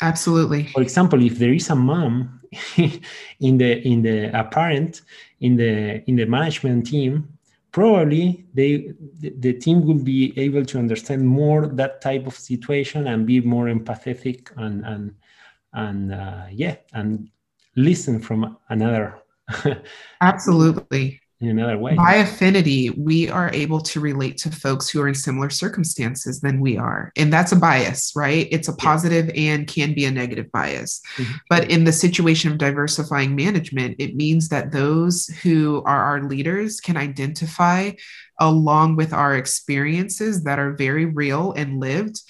Absolutely. 0.00 0.64
For 0.68 0.82
example 0.82 1.22
if 1.22 1.38
there 1.38 1.52
is 1.52 1.70
a 1.70 1.74
mom 1.74 2.40
in 2.76 3.58
the 3.58 3.86
in 3.86 4.02
the 4.02 4.38
a 4.38 4.44
parent 4.44 5.02
in 5.40 5.56
the 5.56 6.08
in 6.08 6.16
the 6.16 6.26
management 6.26 6.86
team 6.86 7.28
probably 7.72 8.46
they 8.54 8.92
the, 9.20 9.34
the 9.38 9.52
team 9.54 9.84
will 9.86 10.02
be 10.14 10.32
able 10.36 10.64
to 10.64 10.78
understand 10.78 11.26
more 11.26 11.66
that 11.66 12.00
type 12.00 12.26
of 12.26 12.34
situation 12.34 13.08
and 13.08 13.26
be 13.26 13.40
more 13.40 13.66
empathetic 13.66 14.50
and 14.56 14.84
and 14.84 15.14
and 15.72 16.12
uh, 16.12 16.46
yeah 16.50 16.76
and 16.92 17.28
listen 17.76 18.20
from 18.20 18.56
another. 18.68 19.18
Absolutely 20.20 21.20
in 21.40 21.48
another 21.48 21.78
way. 21.78 21.94
By 21.94 22.14
affinity, 22.14 22.90
we 22.90 23.28
are 23.28 23.50
able 23.52 23.80
to 23.80 24.00
relate 24.00 24.38
to 24.38 24.50
folks 24.50 24.88
who 24.88 25.00
are 25.00 25.08
in 25.08 25.14
similar 25.14 25.50
circumstances 25.50 26.40
than 26.40 26.60
we 26.60 26.76
are. 26.76 27.12
And 27.16 27.32
that's 27.32 27.52
a 27.52 27.56
bias, 27.56 28.12
right? 28.14 28.48
It's 28.50 28.68
a 28.68 28.76
positive 28.76 29.26
yeah. 29.34 29.52
and 29.52 29.66
can 29.66 29.94
be 29.94 30.04
a 30.04 30.10
negative 30.10 30.50
bias. 30.52 31.00
Mm-hmm. 31.16 31.32
But 31.50 31.70
in 31.70 31.84
the 31.84 31.92
situation 31.92 32.52
of 32.52 32.58
diversifying 32.58 33.34
management, 33.34 33.96
it 33.98 34.16
means 34.16 34.48
that 34.48 34.72
those 34.72 35.26
who 35.42 35.82
are 35.84 36.02
our 36.02 36.22
leaders 36.22 36.80
can 36.80 36.96
identify, 36.96 37.92
along 38.40 38.96
with 38.96 39.12
our 39.12 39.36
experiences 39.36 40.44
that 40.44 40.58
are 40.58 40.72
very 40.72 41.04
real 41.04 41.52
and 41.52 41.80
lived, 41.80 42.20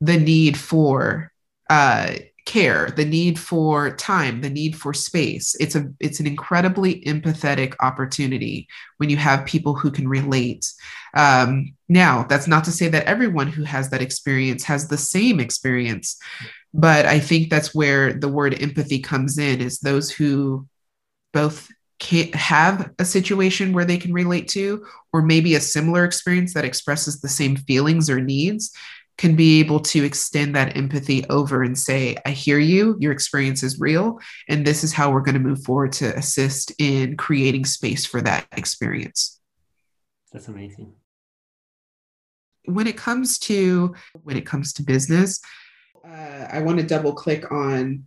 the 0.00 0.16
need 0.16 0.58
for 0.58 1.32
uh, 1.68 2.14
care 2.46 2.90
the 2.96 3.04
need 3.04 3.38
for 3.38 3.94
time 3.96 4.40
the 4.40 4.50
need 4.50 4.76
for 4.76 4.92
space. 4.94 5.54
It's 5.60 5.74
a 5.74 5.92
it's 6.00 6.20
an 6.20 6.26
incredibly 6.26 7.02
empathetic 7.02 7.74
opportunity 7.80 8.68
when 8.98 9.10
you 9.10 9.16
have 9.16 9.46
people 9.46 9.74
who 9.74 9.90
can 9.90 10.08
relate. 10.08 10.72
Um, 11.14 11.74
now 11.88 12.24
that's 12.24 12.46
not 12.46 12.64
to 12.64 12.72
say 12.72 12.88
that 12.88 13.06
everyone 13.06 13.48
who 13.48 13.64
has 13.64 13.90
that 13.90 14.02
experience 14.02 14.64
has 14.64 14.88
the 14.88 14.98
same 14.98 15.40
experience 15.40 16.16
but 16.72 17.04
i 17.04 17.18
think 17.18 17.50
that's 17.50 17.74
where 17.74 18.12
the 18.12 18.28
word 18.28 18.62
empathy 18.62 19.00
comes 19.00 19.36
in 19.38 19.60
is 19.60 19.80
those 19.80 20.08
who 20.08 20.64
both 21.32 21.68
can't 22.00 22.34
have 22.34 22.90
a 22.98 23.04
situation 23.04 23.72
where 23.72 23.84
they 23.84 23.98
can 23.98 24.12
relate 24.12 24.48
to, 24.48 24.84
or 25.12 25.22
maybe 25.22 25.54
a 25.54 25.60
similar 25.60 26.04
experience 26.04 26.54
that 26.54 26.64
expresses 26.64 27.20
the 27.20 27.28
same 27.28 27.56
feelings 27.56 28.08
or 28.08 28.20
needs, 28.20 28.72
can 29.20 29.36
be 29.36 29.60
able 29.60 29.80
to 29.80 30.02
extend 30.02 30.56
that 30.56 30.74
empathy 30.78 31.26
over 31.28 31.62
and 31.62 31.78
say, 31.78 32.16
I 32.24 32.30
hear 32.30 32.58
you, 32.58 32.96
your 32.98 33.12
experience 33.12 33.62
is 33.62 33.78
real, 33.78 34.18
and 34.48 34.66
this 34.66 34.82
is 34.82 34.94
how 34.94 35.10
we're 35.10 35.20
going 35.20 35.34
to 35.34 35.48
move 35.48 35.62
forward 35.62 35.92
to 35.92 36.16
assist 36.16 36.72
in 36.78 37.18
creating 37.18 37.66
space 37.66 38.06
for 38.06 38.22
that 38.22 38.46
experience. 38.56 39.38
That's 40.32 40.48
amazing. 40.48 40.94
When 42.64 42.86
it 42.86 42.96
comes 42.96 43.38
to 43.40 43.94
when 44.22 44.38
it 44.38 44.46
comes 44.46 44.72
to 44.74 44.82
business, 44.82 45.38
uh, 46.02 46.46
I 46.50 46.62
want 46.62 46.78
to 46.78 46.86
double 46.86 47.12
click 47.12 47.52
on 47.52 48.04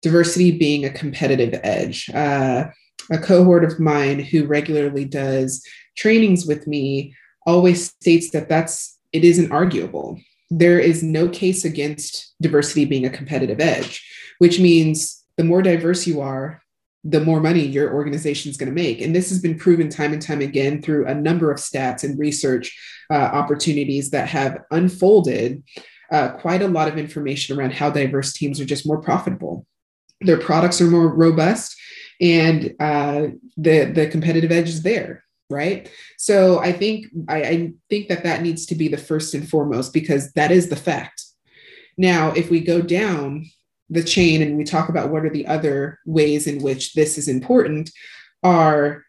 diversity 0.00 0.56
being 0.58 0.84
a 0.84 0.90
competitive 0.90 1.58
edge. 1.64 2.08
Uh, 2.10 2.66
a 3.10 3.18
cohort 3.18 3.64
of 3.64 3.80
mine 3.80 4.20
who 4.20 4.46
regularly 4.46 5.06
does 5.06 5.66
trainings 5.96 6.46
with 6.46 6.68
me 6.68 7.16
always 7.48 7.86
states 7.86 8.30
that 8.30 8.48
that's 8.48 9.00
it 9.12 9.24
isn't 9.24 9.50
arguable 9.50 10.20
there 10.58 10.78
is 10.78 11.02
no 11.02 11.28
case 11.28 11.64
against 11.64 12.34
diversity 12.42 12.84
being 12.84 13.06
a 13.06 13.10
competitive 13.10 13.58
edge, 13.58 14.06
which 14.38 14.60
means 14.60 15.24
the 15.38 15.44
more 15.44 15.62
diverse 15.62 16.06
you 16.06 16.20
are, 16.20 16.62
the 17.04 17.20
more 17.20 17.40
money 17.40 17.66
your 17.66 17.94
organization 17.94 18.50
is 18.50 18.58
going 18.58 18.68
to 18.68 18.74
make. 18.74 19.00
And 19.00 19.16
this 19.16 19.30
has 19.30 19.40
been 19.40 19.58
proven 19.58 19.88
time 19.88 20.12
and 20.12 20.20
time 20.20 20.42
again 20.42 20.82
through 20.82 21.06
a 21.06 21.14
number 21.14 21.50
of 21.50 21.58
stats 21.58 22.04
and 22.04 22.18
research 22.18 22.78
uh, 23.10 23.14
opportunities 23.14 24.10
that 24.10 24.28
have 24.28 24.58
unfolded 24.70 25.62
uh, 26.12 26.32
quite 26.32 26.60
a 26.60 26.68
lot 26.68 26.86
of 26.86 26.98
information 26.98 27.58
around 27.58 27.72
how 27.72 27.88
diverse 27.88 28.34
teams 28.34 28.60
are 28.60 28.66
just 28.66 28.86
more 28.86 29.00
profitable. 29.00 29.66
Their 30.20 30.38
products 30.38 30.82
are 30.82 30.86
more 30.86 31.08
robust, 31.08 31.74
and 32.20 32.74
uh, 32.78 33.28
the 33.56 33.84
the 33.86 34.06
competitive 34.08 34.52
edge 34.52 34.68
is 34.68 34.82
there 34.82 35.24
right? 35.52 35.90
So 36.18 36.58
i 36.58 36.72
think 36.72 37.06
I, 37.28 37.42
I, 37.42 37.72
think 37.90 38.08
that 38.08 38.24
that 38.24 38.42
needs 38.42 38.66
to 38.66 38.74
be 38.74 38.88
the 38.88 38.96
first 38.96 39.34
and 39.34 39.48
foremost 39.48 39.92
because 39.92 40.32
that 40.32 40.50
is 40.50 40.68
the 40.68 40.76
fact. 40.76 41.24
Now 41.96 42.32
if 42.32 42.50
we 42.50 42.60
go 42.60 42.80
down 42.80 43.46
the 43.90 44.02
chain 44.02 44.42
and 44.42 44.56
we 44.56 44.64
talk 44.64 44.88
about 44.88 45.10
what 45.10 45.24
are 45.24 45.30
the 45.30 45.46
other 45.46 45.98
ways 46.06 46.46
in 46.46 46.62
which 46.62 46.94
this 46.94 47.18
is 47.18 47.28
important 47.28 47.90
are 48.42 49.04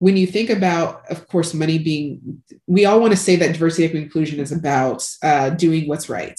when 0.00 0.16
you 0.16 0.26
think 0.26 0.50
about 0.50 1.10
of 1.10 1.26
course 1.26 1.54
money 1.54 1.78
being 1.78 2.42
we 2.66 2.84
all 2.84 3.00
want 3.00 3.12
to 3.12 3.16
say 3.16 3.34
that 3.36 3.52
diversity 3.52 3.86
and 3.86 3.96
inclusion 3.96 4.38
is 4.38 4.52
about 4.52 5.08
uh, 5.22 5.50
doing 5.50 5.88
what's 5.88 6.08
right 6.08 6.38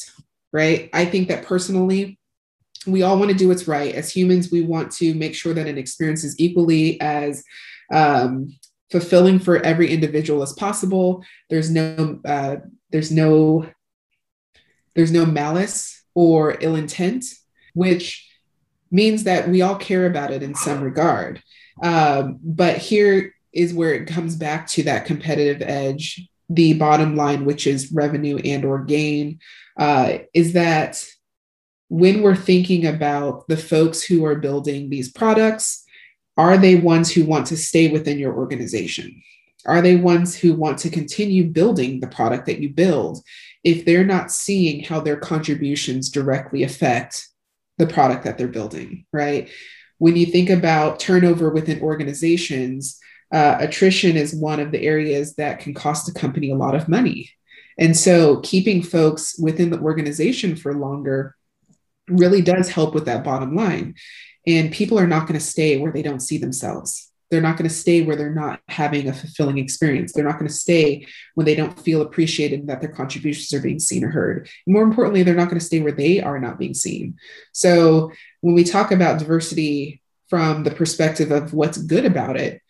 right? 0.51 0.89
I 0.93 1.05
think 1.05 1.27
that 1.27 1.45
personally 1.45 2.17
we 2.87 3.03
all 3.03 3.19
want 3.19 3.29
to 3.31 3.37
do 3.37 3.49
what's 3.49 3.67
right. 3.67 3.93
As 3.93 4.11
humans 4.11 4.51
we 4.51 4.61
want 4.61 4.91
to 4.93 5.13
make 5.13 5.35
sure 5.35 5.53
that 5.53 5.67
an 5.67 5.77
experience 5.77 6.23
is 6.23 6.39
equally 6.39 6.99
as 7.01 7.43
um, 7.93 8.55
fulfilling 8.91 9.39
for 9.39 9.57
every 9.57 9.91
individual 9.91 10.41
as 10.41 10.53
possible. 10.53 11.23
There's 11.49 11.69
no 11.69 12.19
uh, 12.25 12.57
there's 12.91 13.11
no 13.11 13.67
there's 14.95 15.11
no 15.11 15.25
malice 15.25 16.03
or 16.15 16.57
ill 16.59 16.75
intent, 16.75 17.25
which 17.73 18.27
means 18.91 19.23
that 19.23 19.47
we 19.47 19.61
all 19.61 19.75
care 19.75 20.05
about 20.05 20.31
it 20.31 20.43
in 20.43 20.55
some 20.55 20.81
regard. 20.81 21.41
Um, 21.81 22.39
but 22.43 22.77
here 22.77 23.33
is 23.53 23.73
where 23.73 23.93
it 23.93 24.07
comes 24.07 24.35
back 24.35 24.67
to 24.67 24.83
that 24.83 25.05
competitive 25.05 25.61
edge. 25.61 26.27
The 26.49 26.73
bottom 26.73 27.15
line, 27.15 27.45
which 27.45 27.67
is 27.67 27.91
revenue 27.91 28.37
and 28.37 28.65
or 28.65 28.83
gain, 28.83 29.39
uh, 29.77 30.19
is 30.33 30.53
that 30.53 31.05
when 31.89 32.21
we're 32.21 32.35
thinking 32.35 32.85
about 32.85 33.47
the 33.47 33.57
folks 33.57 34.03
who 34.03 34.25
are 34.25 34.35
building 34.35 34.89
these 34.89 35.11
products, 35.11 35.85
are 36.39 36.57
they 36.57 36.77
ones 36.77 37.11
who 37.11 37.25
want 37.25 37.47
to 37.47 37.57
stay 37.57 37.91
within 37.91 38.17
your 38.17 38.33
organization? 38.33 39.21
Are 39.65 39.81
they 39.81 39.97
ones 39.97 40.37
who 40.37 40.53
want 40.53 40.77
to 40.79 40.89
continue 40.89 41.43
building 41.43 41.99
the 41.99 42.07
product 42.07 42.45
that 42.45 42.59
you 42.59 42.69
build 42.69 43.21
if 43.65 43.83
they're 43.83 44.05
not 44.05 44.31
seeing 44.31 44.81
how 44.81 45.01
their 45.01 45.17
contributions 45.17 46.09
directly 46.09 46.63
affect 46.63 47.27
the 47.77 47.87
product 47.87 48.23
that 48.23 48.37
they're 48.37 48.47
building, 48.47 49.05
right? 49.11 49.49
When 49.97 50.15
you 50.15 50.27
think 50.27 50.49
about 50.49 51.01
turnover 51.01 51.49
within 51.49 51.81
organizations, 51.81 52.97
uh, 53.33 53.57
attrition 53.59 54.15
is 54.15 54.33
one 54.33 54.61
of 54.61 54.71
the 54.71 54.81
areas 54.81 55.35
that 55.35 55.59
can 55.59 55.73
cost 55.73 56.07
a 56.07 56.13
company 56.13 56.51
a 56.51 56.55
lot 56.55 56.73
of 56.73 56.87
money. 56.87 57.31
And 57.77 57.97
so 57.97 58.39
keeping 58.43 58.81
folks 58.81 59.37
within 59.37 59.71
the 59.71 59.79
organization 59.79 60.55
for 60.55 60.73
longer 60.73 61.35
really 62.07 62.41
does 62.41 62.69
help 62.69 62.93
with 62.93 63.05
that 63.05 63.25
bottom 63.25 63.55
line. 63.57 63.95
And 64.49 64.71
people 64.71 64.97
are 64.97 65.07
not 65.07 65.27
going 65.27 65.39
to 65.39 65.45
stay 65.45 65.77
where 65.77 65.91
they 65.91 66.01
don't 66.01 66.21
see 66.21 66.39
themselves. 66.39 67.11
They're 67.29 67.39
not 67.39 67.57
going 67.57 67.69
to 67.69 67.75
stay 67.75 68.01
where 68.01 68.15
they're 68.15 68.33
not 68.33 68.61
having 68.67 69.07
a 69.07 69.13
fulfilling 69.13 69.59
experience. 69.59 70.11
They're 70.11 70.25
not 70.25 70.39
going 70.39 70.47
to 70.47 70.53
stay 70.53 71.05
when 71.35 71.45
they 71.45 71.53
don't 71.53 71.79
feel 71.79 72.01
appreciated 72.01 72.61
and 72.61 72.69
that 72.69 72.81
their 72.81 72.89
contributions 72.89 73.53
are 73.53 73.61
being 73.61 73.77
seen 73.77 74.03
or 74.03 74.09
heard. 74.09 74.49
more 74.65 74.81
importantly, 74.81 75.21
they're 75.21 75.35
not 75.35 75.49
going 75.49 75.59
to 75.59 75.65
stay 75.65 75.81
where 75.81 75.91
they 75.91 76.19
are 76.19 76.39
not 76.39 76.57
being 76.57 76.73
seen. 76.73 77.17
So 77.53 78.11
when 78.41 78.55
we 78.55 78.63
talk 78.63 78.91
about 78.91 79.19
diversity 79.19 80.01
from 80.27 80.63
the 80.63 80.71
perspective 80.71 81.29
of 81.29 81.53
what's 81.53 81.77
good 81.77 82.05
about 82.05 82.35
it, 82.35 82.61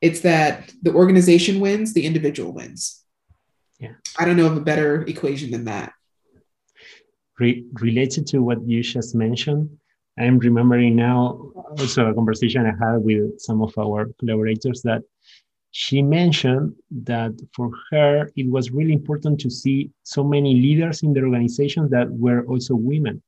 it's 0.00 0.20
that 0.20 0.72
the 0.82 0.92
organization 0.92 1.60
wins, 1.60 1.92
the 1.92 2.06
individual 2.06 2.52
wins. 2.52 3.04
Yeah. 3.78 3.92
I 4.18 4.24
don't 4.24 4.36
know 4.36 4.46
of 4.46 4.56
a 4.56 4.60
better 4.60 5.02
equation 5.02 5.52
than 5.52 5.66
that. 5.66 5.92
Re- 7.38 7.64
related 7.74 8.26
to 8.28 8.40
what 8.40 8.66
you 8.66 8.82
just 8.82 9.14
mentioned, 9.14 9.78
I'm 10.20 10.38
remembering 10.38 10.96
now 10.96 11.50
also 11.78 12.10
a 12.10 12.14
conversation 12.14 12.66
I 12.66 12.74
had 12.84 12.98
with 12.98 13.40
some 13.40 13.62
of 13.62 13.72
our 13.78 14.10
collaborators 14.18 14.82
that 14.82 15.02
she 15.72 16.02
mentioned 16.02 16.74
that 16.90 17.32
for 17.54 17.70
her 17.90 18.30
it 18.36 18.48
was 18.48 18.70
really 18.70 18.92
important 18.92 19.40
to 19.40 19.50
see 19.50 19.90
so 20.02 20.22
many 20.22 20.54
leaders 20.54 21.02
in 21.02 21.12
the 21.12 21.22
organization 21.22 21.88
that 21.90 22.10
were 22.10 22.44
also 22.46 22.74
women. 22.74 23.22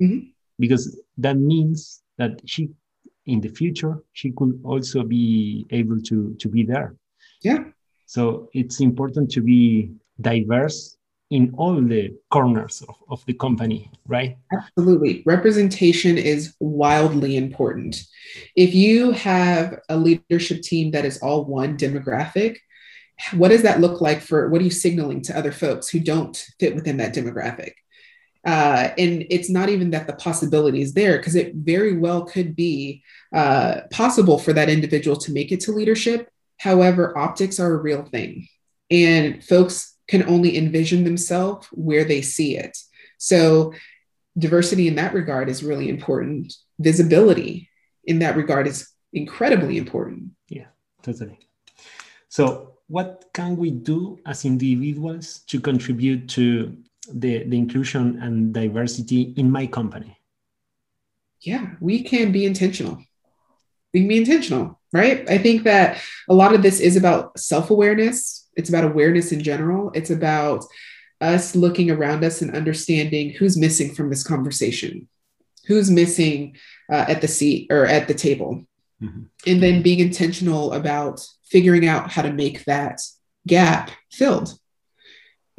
Mm-hmm. 0.00 0.28
because 0.58 1.00
that 1.16 1.38
means 1.38 2.02
that 2.18 2.42
she 2.44 2.68
in 3.24 3.40
the 3.40 3.48
future 3.48 3.94
she 4.12 4.30
could 4.30 4.60
also 4.62 5.02
be 5.02 5.66
able 5.70 6.00
to 6.02 6.34
to 6.34 6.48
be 6.48 6.62
there. 6.64 6.94
Yeah. 7.42 7.64
So 8.04 8.50
it's 8.52 8.80
important 8.80 9.30
to 9.32 9.40
be 9.40 9.90
diverse 10.20 10.98
in 11.30 11.52
all 11.56 11.74
the 11.80 12.14
corners 12.30 12.82
of, 12.88 12.96
of 13.08 13.24
the 13.26 13.32
company, 13.32 13.90
right? 14.06 14.36
Absolutely. 14.52 15.22
Representation 15.26 16.16
is 16.18 16.54
wildly 16.60 17.36
important. 17.36 17.96
If 18.54 18.74
you 18.74 19.10
have 19.10 19.80
a 19.88 19.96
leadership 19.96 20.62
team 20.62 20.92
that 20.92 21.04
is 21.04 21.18
all 21.18 21.44
one 21.44 21.76
demographic, 21.76 22.58
what 23.32 23.48
does 23.48 23.62
that 23.62 23.80
look 23.80 24.00
like 24.00 24.20
for 24.20 24.48
what 24.50 24.60
are 24.60 24.64
you 24.64 24.70
signaling 24.70 25.22
to 25.22 25.36
other 25.36 25.52
folks 25.52 25.88
who 25.88 25.98
don't 25.98 26.36
fit 26.60 26.74
within 26.74 26.98
that 26.98 27.14
demographic? 27.14 27.72
Uh, 28.44 28.90
and 28.96 29.26
it's 29.28 29.50
not 29.50 29.68
even 29.68 29.90
that 29.90 30.06
the 30.06 30.12
possibility 30.12 30.80
is 30.80 30.94
there 30.94 31.16
because 31.16 31.34
it 31.34 31.52
very 31.54 31.96
well 31.96 32.24
could 32.24 32.54
be 32.54 33.02
uh, 33.34 33.80
possible 33.90 34.38
for 34.38 34.52
that 34.52 34.68
individual 34.68 35.16
to 35.16 35.32
make 35.32 35.50
it 35.50 35.58
to 35.58 35.72
leadership. 35.72 36.30
However, 36.58 37.16
optics 37.18 37.58
are 37.58 37.74
a 37.74 37.82
real 37.82 38.04
thing. 38.04 38.46
And 38.88 39.42
folks 39.42 39.95
can 40.08 40.28
only 40.28 40.56
envision 40.56 41.04
themselves 41.04 41.66
where 41.72 42.04
they 42.04 42.22
see 42.22 42.56
it. 42.56 42.76
So, 43.18 43.72
diversity 44.38 44.86
in 44.88 44.96
that 44.96 45.14
regard 45.14 45.48
is 45.48 45.64
really 45.64 45.88
important. 45.88 46.52
Visibility 46.78 47.68
in 48.04 48.18
that 48.20 48.36
regard 48.36 48.66
is 48.66 48.88
incredibly 49.12 49.78
important. 49.78 50.30
Yeah, 50.48 50.66
totally. 51.02 51.38
So, 52.28 52.74
what 52.88 53.24
can 53.34 53.56
we 53.56 53.70
do 53.70 54.18
as 54.26 54.44
individuals 54.44 55.40
to 55.48 55.60
contribute 55.60 56.28
to 56.30 56.76
the, 57.12 57.44
the 57.44 57.56
inclusion 57.56 58.20
and 58.22 58.52
diversity 58.52 59.34
in 59.36 59.50
my 59.50 59.66
company? 59.66 60.18
Yeah, 61.40 61.74
we 61.80 62.02
can 62.02 62.32
be 62.32 62.46
intentional. 62.46 63.02
We 63.92 64.00
can 64.00 64.08
be 64.08 64.18
intentional, 64.18 64.80
right? 64.92 65.28
I 65.28 65.38
think 65.38 65.64
that 65.64 66.00
a 66.28 66.34
lot 66.34 66.54
of 66.54 66.62
this 66.62 66.80
is 66.80 66.96
about 66.96 67.38
self 67.38 67.70
awareness 67.70 68.45
it's 68.56 68.68
about 68.68 68.84
awareness 68.84 69.32
in 69.32 69.42
general. 69.42 69.90
It's 69.94 70.10
about 70.10 70.64
us 71.20 71.54
looking 71.54 71.90
around 71.90 72.24
us 72.24 72.42
and 72.42 72.54
understanding 72.54 73.30
who's 73.30 73.56
missing 73.56 73.94
from 73.94 74.10
this 74.10 74.22
conversation, 74.22 75.08
who's 75.66 75.90
missing 75.90 76.56
uh, 76.90 77.04
at 77.08 77.20
the 77.20 77.28
seat 77.28 77.68
or 77.70 77.86
at 77.86 78.08
the 78.08 78.14
table, 78.14 78.64
mm-hmm. 79.02 79.22
and 79.46 79.62
then 79.62 79.82
being 79.82 80.00
intentional 80.00 80.72
about 80.72 81.26
figuring 81.44 81.86
out 81.86 82.10
how 82.10 82.22
to 82.22 82.32
make 82.32 82.64
that 82.64 83.00
gap 83.46 83.90
filled. 84.10 84.58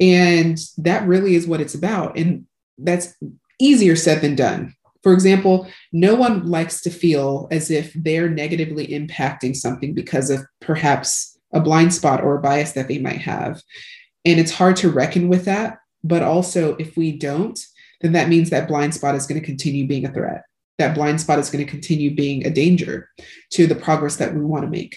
And 0.00 0.58
that 0.76 1.08
really 1.08 1.34
is 1.34 1.46
what 1.46 1.60
it's 1.60 1.74
about. 1.74 2.16
And 2.16 2.46
that's 2.76 3.14
easier 3.60 3.96
said 3.96 4.20
than 4.20 4.36
done. 4.36 4.74
For 5.02 5.12
example, 5.12 5.68
no 5.92 6.14
one 6.14 6.46
likes 6.46 6.82
to 6.82 6.90
feel 6.90 7.48
as 7.50 7.70
if 7.70 7.92
they're 7.94 8.28
negatively 8.28 8.88
impacting 8.88 9.56
something 9.56 9.94
because 9.94 10.30
of 10.30 10.44
perhaps 10.60 11.37
a 11.52 11.60
blind 11.60 11.94
spot 11.94 12.22
or 12.22 12.36
a 12.36 12.40
bias 12.40 12.72
that 12.72 12.88
they 12.88 12.98
might 12.98 13.20
have. 13.20 13.62
And 14.24 14.38
it's 14.38 14.52
hard 14.52 14.76
to 14.76 14.90
reckon 14.90 15.28
with 15.28 15.44
that. 15.46 15.78
But 16.04 16.22
also, 16.22 16.76
if 16.76 16.96
we 16.96 17.12
don't, 17.12 17.58
then 18.00 18.12
that 18.12 18.28
means 18.28 18.50
that 18.50 18.68
blind 18.68 18.94
spot 18.94 19.14
is 19.14 19.26
going 19.26 19.40
to 19.40 19.46
continue 19.46 19.86
being 19.86 20.06
a 20.06 20.12
threat. 20.12 20.42
that 20.78 20.94
blind 20.94 21.20
spot 21.20 21.40
is 21.40 21.50
going 21.50 21.64
to 21.64 21.70
continue 21.70 22.14
being 22.14 22.46
a 22.46 22.50
danger 22.50 23.10
to 23.50 23.66
the 23.66 23.74
progress 23.74 24.16
that 24.16 24.32
we 24.32 24.40
want 24.40 24.64
to 24.64 24.70
make. 24.70 24.96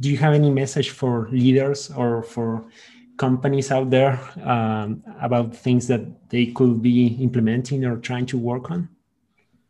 Do 0.00 0.10
you 0.10 0.16
have 0.16 0.32
any 0.32 0.50
message 0.50 0.90
for 0.90 1.28
leaders 1.30 1.90
or 1.90 2.22
for 2.22 2.64
companies 3.18 3.70
out 3.70 3.90
there 3.90 4.18
um, 4.42 5.02
about 5.20 5.54
things 5.54 5.86
that 5.88 6.02
they 6.30 6.46
could 6.46 6.82
be 6.82 7.06
implementing 7.20 7.84
or 7.84 7.98
trying 7.98 8.26
to 8.26 8.38
work 8.38 8.70
on? 8.70 8.88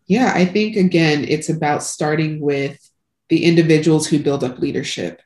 Yeah, 0.06 0.32
I 0.34 0.44
think 0.44 0.76
again, 0.76 1.24
it's 1.28 1.48
about 1.48 1.82
starting 1.82 2.40
with 2.40 2.78
the 3.28 3.44
individuals 3.44 4.06
who 4.06 4.22
build 4.22 4.44
up 4.44 4.58
leadership. 4.58 5.20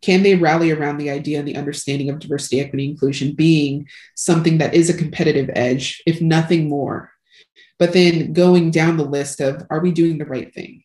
Can 0.00 0.22
they 0.22 0.36
rally 0.36 0.70
around 0.70 0.98
the 0.98 1.10
idea 1.10 1.38
and 1.38 1.48
the 1.48 1.56
understanding 1.56 2.08
of 2.08 2.20
diversity, 2.20 2.60
equity, 2.60 2.84
inclusion 2.84 3.34
being 3.34 3.88
something 4.14 4.58
that 4.58 4.74
is 4.74 4.88
a 4.88 4.96
competitive 4.96 5.50
edge, 5.54 6.02
if 6.06 6.20
nothing 6.20 6.68
more? 6.68 7.12
But 7.78 7.92
then 7.92 8.32
going 8.32 8.70
down 8.70 8.96
the 8.96 9.04
list 9.04 9.40
of 9.40 9.66
are 9.70 9.80
we 9.80 9.92
doing 9.92 10.18
the 10.18 10.26
right 10.26 10.52
thing? 10.52 10.82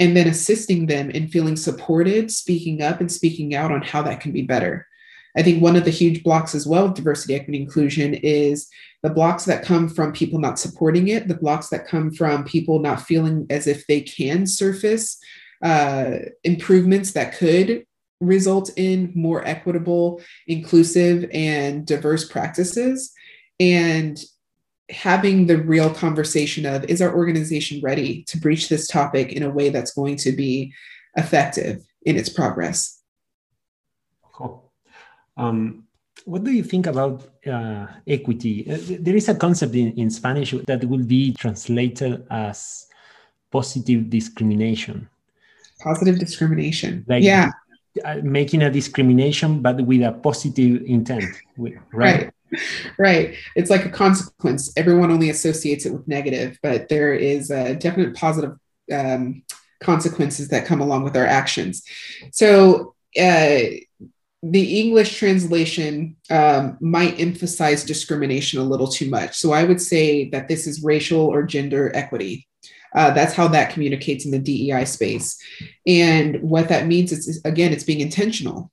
And 0.00 0.16
then 0.16 0.26
assisting 0.26 0.86
them 0.86 1.10
in 1.10 1.28
feeling 1.28 1.56
supported, 1.56 2.30
speaking 2.30 2.82
up, 2.82 3.00
and 3.00 3.10
speaking 3.10 3.54
out 3.54 3.70
on 3.70 3.82
how 3.82 4.02
that 4.02 4.20
can 4.20 4.32
be 4.32 4.42
better. 4.42 4.86
I 5.36 5.42
think 5.42 5.62
one 5.62 5.76
of 5.76 5.84
the 5.84 5.90
huge 5.90 6.22
blocks 6.22 6.54
as 6.54 6.66
well 6.66 6.86
of 6.86 6.94
diversity, 6.94 7.34
equity, 7.34 7.60
inclusion 7.60 8.14
is 8.14 8.68
the 9.02 9.10
blocks 9.10 9.44
that 9.46 9.64
come 9.64 9.88
from 9.88 10.12
people 10.12 10.38
not 10.38 10.58
supporting 10.58 11.08
it, 11.08 11.28
the 11.28 11.36
blocks 11.36 11.68
that 11.68 11.86
come 11.86 12.12
from 12.12 12.44
people 12.44 12.80
not 12.80 13.00
feeling 13.00 13.46
as 13.48 13.66
if 13.66 13.86
they 13.86 14.00
can 14.00 14.46
surface 14.46 15.18
uh, 15.62 16.16
improvements 16.44 17.12
that 17.12 17.36
could 17.36 17.86
result 18.22 18.70
in 18.76 19.12
more 19.14 19.44
equitable, 19.46 20.20
inclusive, 20.46 21.28
and 21.32 21.86
diverse 21.86 22.24
practices. 22.28 23.12
And 23.60 24.18
having 24.90 25.46
the 25.46 25.58
real 25.58 25.92
conversation 25.92 26.66
of 26.66 26.84
is 26.84 27.00
our 27.00 27.14
organization 27.14 27.80
ready 27.82 28.24
to 28.24 28.38
breach 28.38 28.68
this 28.68 28.86
topic 28.86 29.32
in 29.32 29.42
a 29.42 29.50
way 29.50 29.70
that's 29.70 29.94
going 29.94 30.16
to 30.16 30.32
be 30.32 30.72
effective 31.16 31.82
in 32.02 32.16
its 32.16 32.28
progress? 32.28 33.00
Cool. 34.32 34.72
Um, 35.36 35.84
what 36.24 36.44
do 36.44 36.52
you 36.52 36.62
think 36.62 36.86
about 36.86 37.28
uh, 37.46 37.86
equity? 38.06 38.70
Uh, 38.70 38.78
there 39.00 39.16
is 39.16 39.28
a 39.28 39.34
concept 39.34 39.74
in, 39.74 39.92
in 39.92 40.10
Spanish 40.10 40.54
that 40.66 40.84
will 40.84 41.04
be 41.04 41.32
translated 41.34 42.24
as 42.30 42.86
positive 43.50 44.08
discrimination. 44.08 45.08
Positive 45.80 46.18
discrimination. 46.18 47.04
Like 47.08 47.24
yeah. 47.24 47.50
Uh, 48.04 48.20
making 48.22 48.62
a 48.62 48.70
discrimination, 48.70 49.60
but 49.60 49.80
with 49.80 50.02
a 50.02 50.12
positive 50.12 50.82
intent. 50.86 51.24
Right. 51.56 51.74
right. 51.92 52.30
Right. 52.98 53.34
It's 53.56 53.70
like 53.70 53.86
a 53.86 53.88
consequence. 53.88 54.72
Everyone 54.76 55.10
only 55.10 55.30
associates 55.30 55.86
it 55.86 55.92
with 55.92 56.06
negative, 56.06 56.58
but 56.62 56.88
there 56.88 57.14
is 57.14 57.50
a 57.50 57.74
definite 57.74 58.14
positive 58.14 58.58
um, 58.92 59.42
consequences 59.80 60.48
that 60.48 60.66
come 60.66 60.80
along 60.80 61.04
with 61.04 61.16
our 61.16 61.26
actions. 61.26 61.82
So, 62.30 62.94
uh, 63.18 63.60
the 64.42 64.80
English 64.80 65.18
translation 65.18 66.16
um, 66.28 66.76
might 66.80 67.20
emphasize 67.20 67.84
discrimination 67.84 68.58
a 68.58 68.64
little 68.64 68.88
too 68.88 69.08
much. 69.08 69.36
So 69.36 69.52
I 69.52 69.62
would 69.62 69.80
say 69.80 70.28
that 70.30 70.48
this 70.48 70.66
is 70.66 70.82
racial 70.82 71.20
or 71.20 71.44
gender 71.44 71.92
equity. 71.94 72.48
Uh, 72.94 73.10
that's 73.10 73.34
how 73.34 73.48
that 73.48 73.72
communicates 73.72 74.24
in 74.24 74.30
the 74.30 74.38
DEI 74.38 74.84
space. 74.84 75.38
And 75.86 76.40
what 76.42 76.68
that 76.68 76.86
means 76.86 77.12
is, 77.12 77.40
again, 77.44 77.72
it's 77.72 77.84
being 77.84 78.00
intentional. 78.00 78.70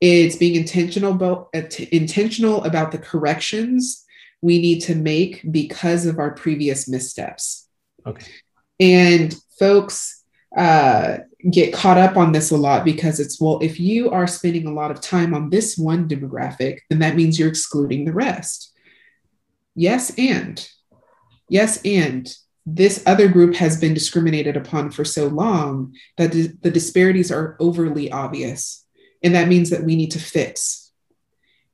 It's 0.00 0.36
being 0.36 0.54
intentional 0.54 1.12
about, 1.12 1.48
uh, 1.54 1.62
intentional 1.92 2.64
about 2.64 2.92
the 2.92 2.98
corrections 2.98 4.04
we 4.40 4.60
need 4.60 4.80
to 4.80 4.94
make 4.94 5.42
because 5.50 6.06
of 6.06 6.18
our 6.18 6.32
previous 6.32 6.88
missteps. 6.88 7.68
Okay. 8.06 8.26
And 8.80 9.34
folks, 9.58 10.24
uh, 10.56 11.18
get 11.50 11.74
caught 11.74 11.98
up 11.98 12.16
on 12.16 12.32
this 12.32 12.50
a 12.50 12.56
lot 12.56 12.84
because 12.84 13.20
it's 13.20 13.40
well 13.40 13.58
if 13.60 13.78
you 13.78 14.10
are 14.10 14.26
spending 14.26 14.66
a 14.66 14.72
lot 14.72 14.90
of 14.90 15.00
time 15.00 15.34
on 15.34 15.50
this 15.50 15.76
one 15.76 16.08
demographic 16.08 16.78
then 16.88 17.00
that 17.00 17.16
means 17.16 17.38
you're 17.38 17.48
excluding 17.48 18.04
the 18.04 18.12
rest 18.12 18.72
yes 19.74 20.12
and 20.16 20.68
yes 21.48 21.80
and 21.84 22.34
this 22.66 23.02
other 23.06 23.28
group 23.28 23.54
has 23.56 23.78
been 23.78 23.92
discriminated 23.92 24.56
upon 24.56 24.90
for 24.90 25.04
so 25.04 25.26
long 25.26 25.94
that 26.16 26.32
the 26.32 26.70
disparities 26.70 27.30
are 27.30 27.56
overly 27.60 28.10
obvious. 28.10 28.84
And 29.22 29.34
that 29.34 29.48
means 29.48 29.70
that 29.70 29.84
we 29.84 29.96
need 29.96 30.12
to 30.12 30.18
fix. 30.18 30.92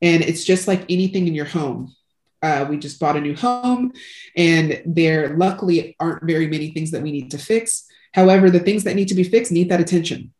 And 0.02 0.22
it's 0.22 0.44
just 0.44 0.66
like 0.66 0.84
anything 0.88 1.28
in 1.28 1.34
your 1.34 1.44
home. 1.44 1.94
Uh, 2.42 2.66
we 2.68 2.78
just 2.78 2.98
bought 2.98 3.16
a 3.16 3.20
new 3.20 3.36
home 3.36 3.92
and 4.34 4.82
there 4.86 5.36
luckily 5.36 5.94
aren't 6.00 6.24
very 6.24 6.46
many 6.46 6.70
things 6.70 6.90
that 6.90 7.02
we 7.02 7.12
need 7.12 7.30
to 7.32 7.38
fix. 7.38 7.84
However, 8.12 8.50
the 8.50 8.60
things 8.60 8.84
that 8.84 8.96
need 8.96 9.08
to 9.08 9.14
be 9.14 9.24
fixed 9.24 9.52
need 9.52 9.68
that 9.68 9.80
attention. 9.80 10.32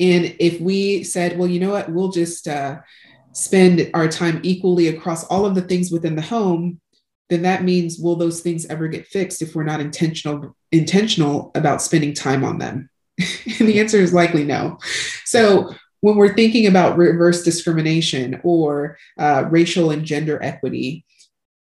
And 0.00 0.36
if 0.38 0.60
we 0.60 1.02
said, 1.02 1.36
well, 1.36 1.48
you 1.48 1.60
know 1.60 1.72
what, 1.72 1.90
we'll 1.90 2.12
just 2.12 2.46
uh, 2.48 2.80
spend 3.32 3.90
our 3.94 4.08
time 4.08 4.40
equally 4.42 4.88
across 4.88 5.24
all 5.24 5.44
of 5.44 5.54
the 5.54 5.62
things 5.62 5.90
within 5.90 6.14
the 6.14 6.22
home, 6.22 6.80
then 7.30 7.42
that 7.42 7.64
means 7.64 7.98
will 7.98 8.16
those 8.16 8.40
things 8.40 8.66
ever 8.66 8.88
get 8.88 9.06
fixed 9.06 9.42
if 9.42 9.54
we're 9.54 9.62
not 9.62 9.80
intentional 9.80 10.56
intentional 10.70 11.50
about 11.54 11.82
spending 11.82 12.14
time 12.14 12.44
on 12.44 12.58
them? 12.58 12.90
and 13.18 13.68
the 13.68 13.80
answer 13.80 13.98
is 13.98 14.12
likely 14.12 14.44
no. 14.44 14.78
So 15.24 15.74
when 16.00 16.16
we're 16.16 16.34
thinking 16.34 16.66
about 16.66 16.96
reverse 16.96 17.44
discrimination 17.44 18.40
or 18.42 18.98
uh, 19.18 19.44
racial 19.50 19.90
and 19.90 20.04
gender 20.04 20.42
equity, 20.42 21.04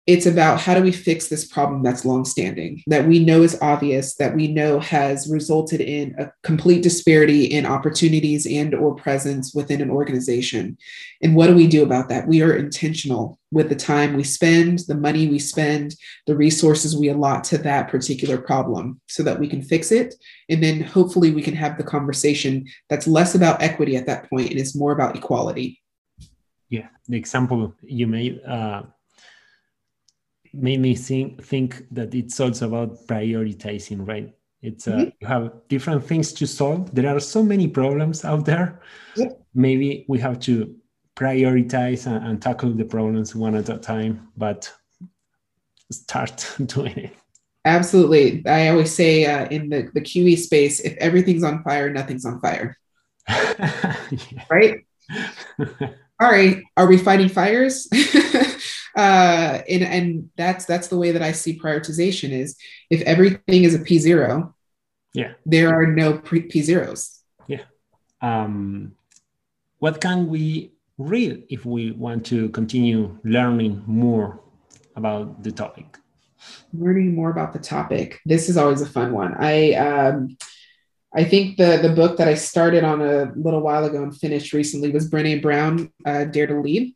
it's 0.06 0.26
about 0.26 0.60
how 0.60 0.72
do 0.72 0.82
we 0.82 0.92
fix 0.92 1.26
this 1.26 1.44
problem 1.44 1.82
that's 1.82 2.04
longstanding, 2.04 2.80
that 2.86 3.08
we 3.08 3.18
know 3.18 3.42
is 3.42 3.58
obvious, 3.60 4.14
that 4.14 4.36
we 4.36 4.46
know 4.46 4.78
has 4.78 5.28
resulted 5.28 5.80
in 5.80 6.14
a 6.16 6.30
complete 6.44 6.82
disparity 6.84 7.44
in 7.46 7.66
opportunities 7.66 8.46
and 8.46 8.72
or 8.72 8.94
presence 8.94 9.52
within 9.52 9.80
an 9.80 9.90
organization. 9.90 10.78
And 11.22 11.34
what 11.34 11.48
do 11.48 11.56
we 11.56 11.66
do 11.66 11.82
about 11.82 12.08
that? 12.08 12.28
We 12.28 12.40
are 12.42 12.54
intentional 12.54 13.40
with 13.50 13.68
the 13.68 13.74
time 13.74 14.14
we 14.14 14.22
spend, 14.22 14.80
the 14.86 14.94
money 14.94 15.26
we 15.26 15.40
spend, 15.40 15.96
the 16.28 16.36
resources 16.36 16.96
we 16.96 17.08
allot 17.08 17.42
to 17.44 17.58
that 17.58 17.88
particular 17.88 18.38
problem 18.38 19.00
so 19.08 19.24
that 19.24 19.40
we 19.40 19.48
can 19.48 19.62
fix 19.62 19.90
it. 19.90 20.14
And 20.48 20.62
then 20.62 20.82
hopefully 20.82 21.32
we 21.32 21.42
can 21.42 21.54
have 21.56 21.78
the 21.78 21.84
conversation 21.84 22.66
that's 22.88 23.08
less 23.08 23.34
about 23.34 23.60
equity 23.60 23.96
at 23.96 24.06
that 24.06 24.30
point 24.30 24.50
and 24.50 24.60
is 24.60 24.76
more 24.76 24.92
about 24.92 25.16
equality. 25.16 25.82
Yeah, 26.68 26.88
the 27.08 27.16
example 27.16 27.74
you 27.82 28.06
made 28.06 28.40
uh, 28.44 28.82
made 30.56 30.80
me 30.80 30.94
think 30.94 31.42
think 31.44 31.86
that 31.90 32.14
it's 32.14 32.40
also 32.40 32.66
about 32.66 33.06
prioritizing, 33.06 34.06
right? 34.06 34.34
It's 34.62 34.88
uh, 34.88 34.92
mm-hmm. 34.92 35.08
you 35.20 35.26
have 35.26 35.52
different 35.68 36.04
things 36.04 36.32
to 36.34 36.46
solve. 36.46 36.94
There 36.94 37.14
are 37.14 37.20
so 37.20 37.42
many 37.42 37.68
problems 37.68 38.24
out 38.24 38.44
there. 38.44 38.80
Yep. 39.16 39.40
Maybe 39.54 40.04
we 40.08 40.18
have 40.18 40.40
to 40.40 40.74
prioritize 41.14 42.06
and, 42.06 42.26
and 42.26 42.42
tackle 42.42 42.72
the 42.72 42.84
problems 42.84 43.34
one 43.34 43.54
at 43.54 43.68
a 43.68 43.78
time, 43.78 44.28
but 44.36 44.72
start 45.90 46.54
doing 46.66 46.96
it. 46.96 47.10
Absolutely. 47.64 48.46
I 48.46 48.68
always 48.68 48.94
say 48.94 49.26
uh, 49.26 49.46
in 49.48 49.68
the, 49.68 49.90
the 49.92 50.00
QE 50.00 50.38
space, 50.38 50.78
if 50.80 50.96
everything's 50.98 51.42
on 51.42 51.64
fire, 51.64 51.90
nothing's 51.90 52.24
on 52.24 52.40
fire. 52.40 52.78
Right? 54.48 54.86
All 56.20 56.30
right. 56.30 56.62
Are 56.76 56.86
we 56.86 56.96
fighting 56.96 57.28
fires? 57.28 57.88
Uh, 58.96 59.62
and 59.68 59.82
and 59.82 60.30
that's 60.36 60.64
that's 60.64 60.88
the 60.88 60.96
way 60.96 61.12
that 61.12 61.22
I 61.22 61.32
see 61.32 61.58
prioritization 61.58 62.30
is 62.30 62.56
if 62.88 63.02
everything 63.02 63.64
is 63.64 63.74
a 63.74 63.78
P 63.78 63.98
zero, 63.98 64.54
yeah, 65.12 65.34
there 65.44 65.68
are 65.68 65.86
no 65.86 66.18
P 66.18 66.62
zeros. 66.62 67.20
Yeah. 67.46 67.64
Um, 68.22 68.96
what 69.78 70.00
can 70.00 70.28
we 70.28 70.72
read 70.96 71.44
if 71.50 71.66
we 71.66 71.92
want 71.92 72.24
to 72.26 72.48
continue 72.48 73.18
learning 73.22 73.84
more 73.86 74.40
about 74.96 75.42
the 75.42 75.52
topic? 75.52 75.98
Learning 76.72 77.14
more 77.14 77.30
about 77.30 77.52
the 77.52 77.58
topic. 77.58 78.20
This 78.24 78.48
is 78.48 78.56
always 78.56 78.80
a 78.80 78.86
fun 78.86 79.12
one. 79.12 79.34
I 79.38 79.74
um, 79.74 80.38
I 81.14 81.24
think 81.24 81.58
the 81.58 81.78
the 81.82 81.92
book 81.94 82.16
that 82.16 82.28
I 82.28 82.34
started 82.34 82.82
on 82.82 83.02
a 83.02 83.30
little 83.36 83.60
while 83.60 83.84
ago 83.84 84.02
and 84.02 84.16
finished 84.16 84.54
recently 84.54 84.90
was 84.90 85.10
Brene 85.10 85.42
Brown, 85.42 85.92
uh, 86.06 86.24
Dare 86.24 86.46
to 86.46 86.60
Lead. 86.60 86.95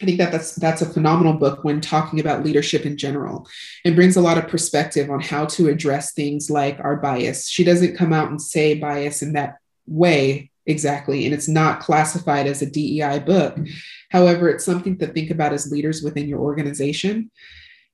I 0.00 0.06
think 0.06 0.18
that 0.18 0.32
that's 0.32 0.54
that's 0.54 0.80
a 0.80 0.86
phenomenal 0.86 1.34
book 1.34 1.62
when 1.62 1.80
talking 1.80 2.20
about 2.20 2.42
leadership 2.42 2.86
in 2.86 2.96
general 2.96 3.46
and 3.84 3.94
brings 3.94 4.16
a 4.16 4.22
lot 4.22 4.38
of 4.38 4.48
perspective 4.48 5.10
on 5.10 5.20
how 5.20 5.44
to 5.46 5.68
address 5.68 6.12
things 6.12 6.50
like 6.50 6.80
our 6.80 6.96
bias. 6.96 7.48
She 7.48 7.64
doesn't 7.64 7.96
come 7.96 8.12
out 8.12 8.30
and 8.30 8.40
say 8.40 8.74
bias 8.74 9.20
in 9.20 9.34
that 9.34 9.58
way 9.86 10.50
exactly, 10.64 11.26
and 11.26 11.34
it's 11.34 11.48
not 11.48 11.80
classified 11.80 12.46
as 12.46 12.62
a 12.62 12.70
DEI 12.70 13.18
book. 13.18 13.58
However, 14.10 14.48
it's 14.48 14.64
something 14.64 14.96
to 14.98 15.06
think 15.06 15.30
about 15.30 15.52
as 15.52 15.70
leaders 15.70 16.02
within 16.02 16.28
your 16.28 16.40
organization. 16.40 17.30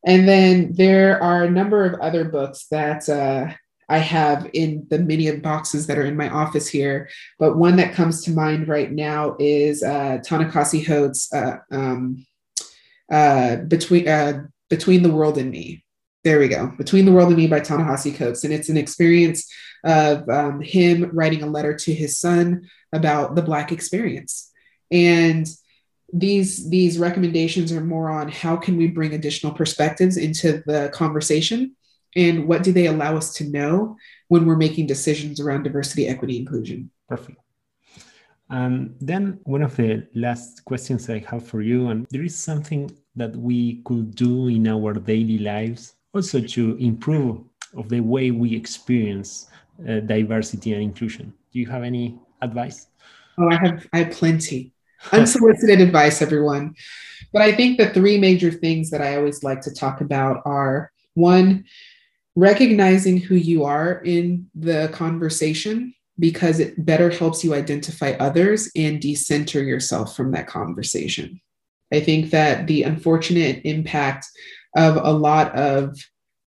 And 0.07 0.29
then 0.29 0.73
there 0.75 1.21
are 1.21 1.43
a 1.43 1.51
number 1.51 1.85
of 1.85 2.01
other 2.01 2.25
books 2.25 2.67
that 2.71 3.09
uh, 3.09 3.53
I 3.89 3.99
have 3.99 4.51
in 4.53 4.87
the 4.91 4.99
many 4.99 5.31
boxes 5.37 5.87
that 5.87 5.99
are 5.99 6.05
in 6.05 6.17
my 6.17 6.29
office 6.29 6.69
here. 6.69 7.09
But 7.39 7.57
one 7.57 7.77
that 7.77 7.95
comes 7.95 8.23
to 8.25 8.33
mind 8.33 8.69
right 8.69 8.91
now 8.91 9.37
is 9.39 9.83
uh, 9.83 10.19
Ta-Nehisi 10.25 10.85
Coates' 10.85 11.33
uh, 11.33 11.59
um, 11.71 12.27
uh, 13.11 13.57
between 13.57 14.09
uh, 14.09 14.45
between 14.69 15.03
the 15.03 15.13
world 15.13 15.39
and 15.39 15.51
me. 15.51 15.85
There 16.25 16.41
we 16.41 16.49
go. 16.49 16.73
Between 16.77 17.05
the 17.05 17.13
World 17.13 17.29
and 17.29 17.37
Me 17.37 17.47
by 17.47 17.61
Ta-Nehisi 17.61 18.17
Coates. 18.17 18.43
And 18.43 18.53
it's 18.53 18.69
an 18.69 18.77
experience 18.77 19.49
of 19.85 20.29
um, 20.29 20.61
him 20.61 21.09
writing 21.13 21.45
a 21.45 21.47
letter 21.47 21.73
to 21.73 21.95
his 21.95 22.19
son 22.19 22.69
about 22.93 23.37
the 23.37 23.43
Black 23.43 23.71
experience. 23.71 24.51
And 24.91 25.47
these 26.13 26.69
these 26.69 26.99
recommendations 26.99 27.71
are 27.71 27.81
more 27.81 28.11
on 28.11 28.29
how 28.29 28.57
can 28.57 28.77
we 28.77 28.89
bring 28.89 29.15
additional 29.15 29.53
perspectives 29.53 30.17
into 30.17 30.65
the 30.67 30.91
conversation 30.93 31.76
and 32.17 32.49
what 32.49 32.63
do 32.63 32.73
they 32.73 32.87
allow 32.87 33.17
us 33.17 33.35
to 33.35 33.45
know 33.45 33.97
when 34.29 34.47
we're 34.47 34.57
making 34.57 34.87
decisions 34.87 35.39
around 35.39 35.63
diversity 35.63 36.09
equity 36.09 36.39
inclusion? 36.39 36.91
Perfect. 37.09 37.39
Um, 38.49 38.95
then 39.01 39.41
one 39.45 39.63
of 39.63 39.75
the 39.75 40.07
last 40.15 40.65
questions 40.65 41.11
i 41.11 41.19
have 41.19 41.45
for 41.45 41.63
you 41.63 41.89
and 41.89 42.07
there 42.11 42.23
is 42.23 42.39
something 42.39 42.97
that 43.17 43.35
we 43.35 43.83
could 43.85 44.15
do 44.15 44.47
in 44.47 44.69
our 44.69 44.93
daily 44.93 45.39
lives 45.39 45.95
also 46.15 46.41
to 46.41 46.77
improve 46.77 47.41
of 47.77 47.89
the 47.89 48.01
way 48.01 48.31
we 48.31 48.55
experience 48.55 49.49
uh, 49.89 50.01
diversity 50.01 50.73
and 50.73 50.83
inclusion. 50.83 51.33
Do 51.53 51.59
you 51.59 51.67
have 51.67 51.83
any 51.83 52.19
advice? 52.41 52.87
Oh 53.39 53.49
i 53.51 53.57
have 53.57 53.87
i 53.93 53.99
have 53.99 54.13
plenty. 54.13 54.73
Unsolicited 55.13 55.81
advice, 55.87 56.23
everyone. 56.23 56.75
But 57.33 57.43
I 57.43 57.53
think 57.53 57.79
the 57.79 57.91
three 57.91 58.19
major 58.19 58.51
things 58.51 58.91
that 58.91 59.03
I 59.03 59.17
always 59.17 59.43
like 59.45 59.61
to 59.63 59.75
talk 59.75 60.01
about 60.01 60.43
are 60.47 60.91
one, 61.15 61.65
recognizing 62.37 63.17
who 63.17 63.35
you 63.35 63.65
are 63.65 64.03
in 64.05 64.49
the 64.55 64.89
conversation 64.93 65.95
because 66.19 66.61
it 66.61 66.85
better 66.85 67.11
helps 67.11 67.43
you 67.43 67.55
identify 67.55 68.11
others 68.13 68.71
and 68.77 69.01
decenter 69.01 69.63
yourself 69.63 70.15
from 70.15 70.33
that 70.33 70.47
conversation. 70.47 71.41
I 71.93 72.01
think 72.01 72.31
that 72.31 72.67
the 72.67 72.85
unfortunate 72.85 73.63
impact 73.65 74.27
of 74.77 74.97
a 74.97 75.13
lot 75.13 75.55
of 75.55 75.97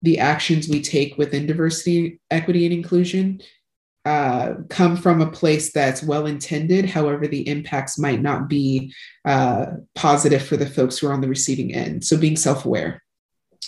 the 0.03 0.19
actions 0.19 0.69
we 0.69 0.81
take 0.81 1.17
within 1.17 1.47
diversity, 1.47 2.21
equity, 2.31 2.65
and 2.65 2.75
inclusion 2.75 3.41
uh, 4.05 4.55
come 4.69 4.97
from 4.97 5.21
a 5.21 5.31
place 5.31 5.73
that's 5.73 6.03
well 6.03 6.27
intended. 6.27 6.87
However, 6.87 7.29
the 7.29 7.49
impacts 7.49 7.99
might 7.99 8.21
not 8.21 8.49
be 8.49 8.93
uh, 9.25 9.67
positive 9.95 10.43
for 10.43 10.57
the 10.57 10.69
folks 10.69 10.99
who 10.99 11.07
are 11.07 11.13
on 11.13 11.21
the 11.21 11.29
receiving 11.29 11.73
end. 11.73 12.05
So, 12.05 12.17
being 12.17 12.37
self 12.37 12.65
aware. 12.65 13.03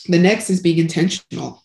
The 0.09 0.19
next 0.19 0.51
is 0.51 0.61
being 0.61 0.79
intentional. 0.79 1.64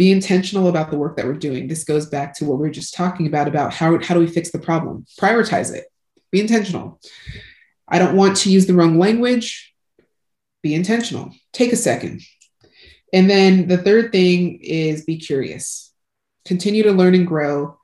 Be 0.00 0.12
intentional 0.12 0.68
about 0.68 0.90
the 0.90 0.96
work 0.96 1.18
that 1.18 1.26
we're 1.26 1.34
doing. 1.34 1.68
This 1.68 1.84
goes 1.84 2.06
back 2.06 2.34
to 2.36 2.46
what 2.46 2.58
we 2.58 2.66
are 2.66 2.72
just 2.72 2.94
talking 2.94 3.26
about 3.26 3.46
about 3.46 3.74
how, 3.74 3.98
how 4.02 4.14
do 4.14 4.20
we 4.20 4.26
fix 4.26 4.50
the 4.50 4.58
problem? 4.58 5.04
Prioritize 5.20 5.74
it. 5.74 5.84
Be 6.30 6.40
intentional. 6.40 6.98
I 7.86 7.98
don't 7.98 8.16
want 8.16 8.38
to 8.38 8.50
use 8.50 8.64
the 8.64 8.72
wrong 8.72 8.98
language. 8.98 9.74
Be 10.62 10.74
intentional. 10.74 11.34
Take 11.52 11.74
a 11.74 11.76
second. 11.76 12.22
And 13.12 13.28
then 13.28 13.68
the 13.68 13.76
third 13.76 14.10
thing 14.10 14.60
is 14.62 15.04
be 15.04 15.18
curious. 15.18 15.92
Continue 16.46 16.84
to 16.84 16.92
learn 16.92 17.14
and 17.14 17.26
grow 17.26 17.76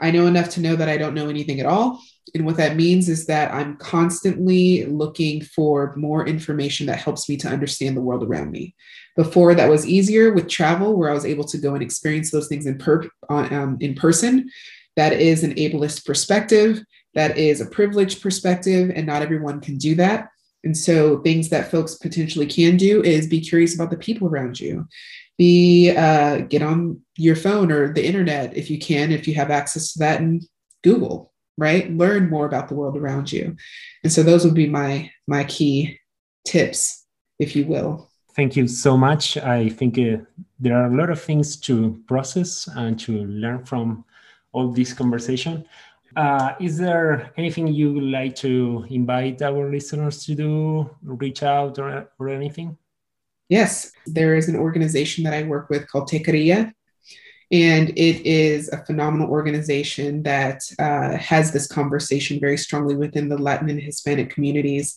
I 0.00 0.10
know 0.10 0.26
enough 0.26 0.48
to 0.50 0.60
know 0.60 0.76
that 0.76 0.88
I 0.88 0.96
don't 0.96 1.14
know 1.14 1.28
anything 1.28 1.60
at 1.60 1.66
all. 1.66 2.02
And 2.34 2.46
what 2.46 2.56
that 2.56 2.76
means 2.76 3.08
is 3.08 3.26
that 3.26 3.52
I'm 3.52 3.76
constantly 3.76 4.86
looking 4.86 5.42
for 5.42 5.94
more 5.96 6.26
information 6.26 6.86
that 6.86 7.00
helps 7.00 7.28
me 7.28 7.36
to 7.38 7.48
understand 7.48 7.96
the 7.96 8.00
world 8.00 8.22
around 8.22 8.50
me. 8.50 8.74
Before 9.16 9.54
that 9.54 9.68
was 9.68 9.86
easier 9.86 10.32
with 10.32 10.48
travel, 10.48 10.96
where 10.96 11.10
I 11.10 11.14
was 11.14 11.26
able 11.26 11.44
to 11.44 11.58
go 11.58 11.74
and 11.74 11.82
experience 11.82 12.30
those 12.30 12.48
things 12.48 12.66
in, 12.66 12.78
per, 12.78 13.08
um, 13.28 13.76
in 13.80 13.94
person. 13.94 14.50
That 14.96 15.12
is 15.12 15.42
an 15.44 15.54
ableist 15.54 16.04
perspective. 16.04 16.82
That 17.14 17.36
is 17.36 17.60
a 17.60 17.66
privileged 17.66 18.22
perspective, 18.22 18.90
and 18.94 19.06
not 19.06 19.22
everyone 19.22 19.60
can 19.60 19.78
do 19.78 19.94
that. 19.96 20.28
And 20.62 20.76
so, 20.76 21.20
things 21.22 21.48
that 21.48 21.70
folks 21.70 21.96
potentially 21.96 22.46
can 22.46 22.76
do 22.76 23.02
is 23.02 23.26
be 23.26 23.40
curious 23.40 23.74
about 23.74 23.90
the 23.90 23.96
people 23.96 24.28
around 24.28 24.60
you 24.60 24.86
be 25.40 25.90
uh, 25.96 26.40
get 26.40 26.60
on 26.60 27.00
your 27.16 27.34
phone 27.34 27.72
or 27.72 27.94
the 27.94 28.06
internet 28.06 28.54
if 28.58 28.68
you 28.68 28.78
can, 28.78 29.10
if 29.10 29.26
you 29.26 29.32
have 29.32 29.50
access 29.50 29.94
to 29.94 30.00
that, 30.00 30.20
and 30.20 30.42
Google, 30.84 31.32
right? 31.56 31.90
Learn 31.90 32.28
more 32.28 32.44
about 32.44 32.68
the 32.68 32.74
world 32.74 32.94
around 32.94 33.32
you. 33.32 33.56
And 34.04 34.12
so 34.12 34.22
those 34.22 34.44
would 34.44 34.52
be 34.52 34.68
my 34.68 35.10
my 35.26 35.44
key 35.44 35.98
tips, 36.46 37.06
if 37.38 37.56
you 37.56 37.64
will. 37.64 38.09
Thank 38.40 38.56
you 38.56 38.68
so 38.68 38.96
much. 38.96 39.36
I 39.36 39.68
think 39.68 39.98
uh, 39.98 40.24
there 40.58 40.74
are 40.74 40.86
a 40.86 40.96
lot 40.96 41.10
of 41.10 41.20
things 41.20 41.56
to 41.56 42.02
process 42.08 42.66
and 42.74 42.98
to 43.00 43.26
learn 43.26 43.66
from 43.66 44.02
all 44.52 44.72
this 44.72 44.94
conversation. 44.94 45.66
Uh, 46.16 46.54
is 46.58 46.78
there 46.78 47.34
anything 47.36 47.68
you 47.68 47.92
would 47.92 48.04
like 48.04 48.34
to 48.36 48.86
invite 48.88 49.42
our 49.42 49.70
listeners 49.70 50.24
to 50.24 50.34
do, 50.34 50.88
reach 51.02 51.42
out, 51.42 51.78
or, 51.78 52.10
or 52.18 52.30
anything? 52.30 52.78
Yes, 53.50 53.92
there 54.06 54.34
is 54.34 54.48
an 54.48 54.56
organization 54.56 55.22
that 55.24 55.34
I 55.34 55.42
work 55.42 55.68
with 55.68 55.86
called 55.86 56.08
Techqueria, 56.08 56.72
and 57.52 57.90
it 57.90 58.24
is 58.24 58.70
a 58.70 58.82
phenomenal 58.86 59.28
organization 59.28 60.22
that 60.22 60.62
uh, 60.78 61.14
has 61.18 61.52
this 61.52 61.66
conversation 61.66 62.40
very 62.40 62.56
strongly 62.56 62.96
within 62.96 63.28
the 63.28 63.36
Latin 63.36 63.68
and 63.68 63.82
Hispanic 63.82 64.30
communities 64.30 64.96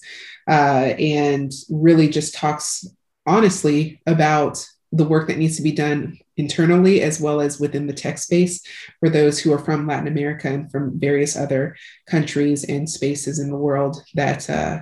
uh, 0.49 0.95
and 0.97 1.51
really 1.69 2.07
just 2.07 2.33
talks 2.33 2.87
honestly 3.25 4.01
about 4.05 4.65
the 4.91 5.05
work 5.05 5.27
that 5.27 5.37
needs 5.37 5.57
to 5.57 5.63
be 5.63 5.71
done 5.71 6.19
internally 6.37 7.01
as 7.01 7.19
well 7.19 7.41
as 7.41 7.59
within 7.59 7.87
the 7.87 7.93
tech 7.93 8.17
space 8.17 8.61
for 8.99 9.09
those 9.09 9.39
who 9.39 9.51
are 9.51 9.59
from 9.59 9.87
Latin 9.87 10.07
America 10.07 10.47
and 10.47 10.71
from 10.71 10.99
various 10.99 11.35
other 11.35 11.75
countries 12.07 12.63
and 12.63 12.89
spaces 12.89 13.39
in 13.39 13.49
the 13.49 13.57
world 13.57 14.03
that 14.13 14.47
uh, 14.49 14.81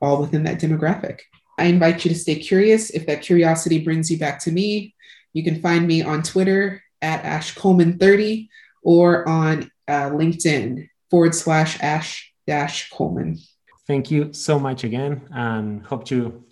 all 0.00 0.20
within 0.20 0.44
that 0.44 0.60
demographic. 0.60 1.20
I 1.58 1.64
invite 1.64 2.04
you 2.04 2.10
to 2.10 2.18
stay 2.18 2.36
curious. 2.36 2.90
If 2.90 3.06
that 3.06 3.22
curiosity 3.22 3.82
brings 3.82 4.10
you 4.10 4.18
back 4.18 4.38
to 4.40 4.52
me, 4.52 4.94
you 5.32 5.42
can 5.42 5.60
find 5.60 5.86
me 5.86 6.02
on 6.02 6.22
Twitter 6.22 6.82
at 7.02 7.24
Ash 7.24 7.54
Coleman 7.54 7.98
30 7.98 8.48
or 8.82 9.28
on 9.28 9.70
uh, 9.88 10.10
LinkedIn 10.10 10.88
forward 11.10 11.34
slash 11.34 11.80
Ash 11.82 12.32
dash 12.46 12.90
Coleman. 12.90 13.38
Thank 13.86 14.10
you 14.10 14.32
so 14.32 14.58
much 14.58 14.84
again 14.84 15.28
and 15.32 15.84
hope 15.84 16.04
to 16.06 16.44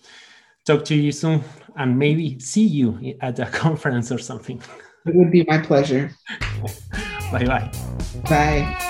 talk 0.66 0.84
to 0.84 0.94
you 0.94 1.12
soon 1.12 1.42
and 1.76 1.98
maybe 1.98 2.38
see 2.40 2.66
you 2.66 3.14
at 3.20 3.38
a 3.38 3.46
conference 3.64 4.10
or 4.12 4.18
something. 4.18 4.60
It 5.06 5.14
would 5.14 5.30
be 5.30 5.44
my 5.44 5.58
pleasure. 5.58 6.10
bye 7.32 7.44
bye. 7.44 7.70
Bye. 8.28 8.82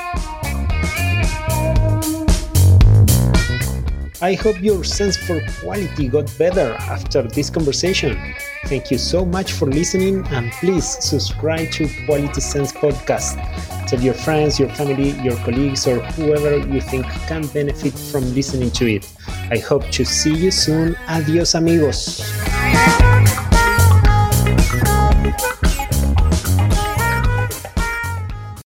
I 4.23 4.33
hope 4.33 4.63
your 4.63 4.83
sense 4.83 5.15
for 5.15 5.43
quality 5.61 6.09
got 6.09 6.33
better 6.39 6.73
after 6.81 7.23
this 7.23 7.51
conversation. 7.51 8.19
Thank 8.65 8.91
you 8.91 8.97
so 8.97 9.27
much 9.27 9.53
for 9.53 9.67
listening 9.67 10.27
and 10.29 10.51
please 10.53 10.87
subscribe 11.05 11.71
to 11.73 11.87
Quality 12.07 12.41
Sense 12.41 12.73
Podcast. 12.73 13.76
Tell 13.87 14.01
your 14.01 14.15
friends, 14.15 14.59
your 14.59 14.69
family, 14.71 15.11
your 15.23 15.37
colleagues, 15.37 15.87
or 15.87 16.01
whoever 16.19 16.59
you 16.59 16.81
think 16.81 17.07
can 17.29 17.47
benefit 17.47 17.95
from 17.95 18.23
listening 18.35 18.71
to 18.73 18.87
it. 18.87 19.09
I 19.51 19.59
hope 19.59 19.89
to 19.93 20.05
see 20.05 20.35
you 20.35 20.51
soon. 20.51 20.97
Adios, 21.09 21.55
amigos. 21.55 22.21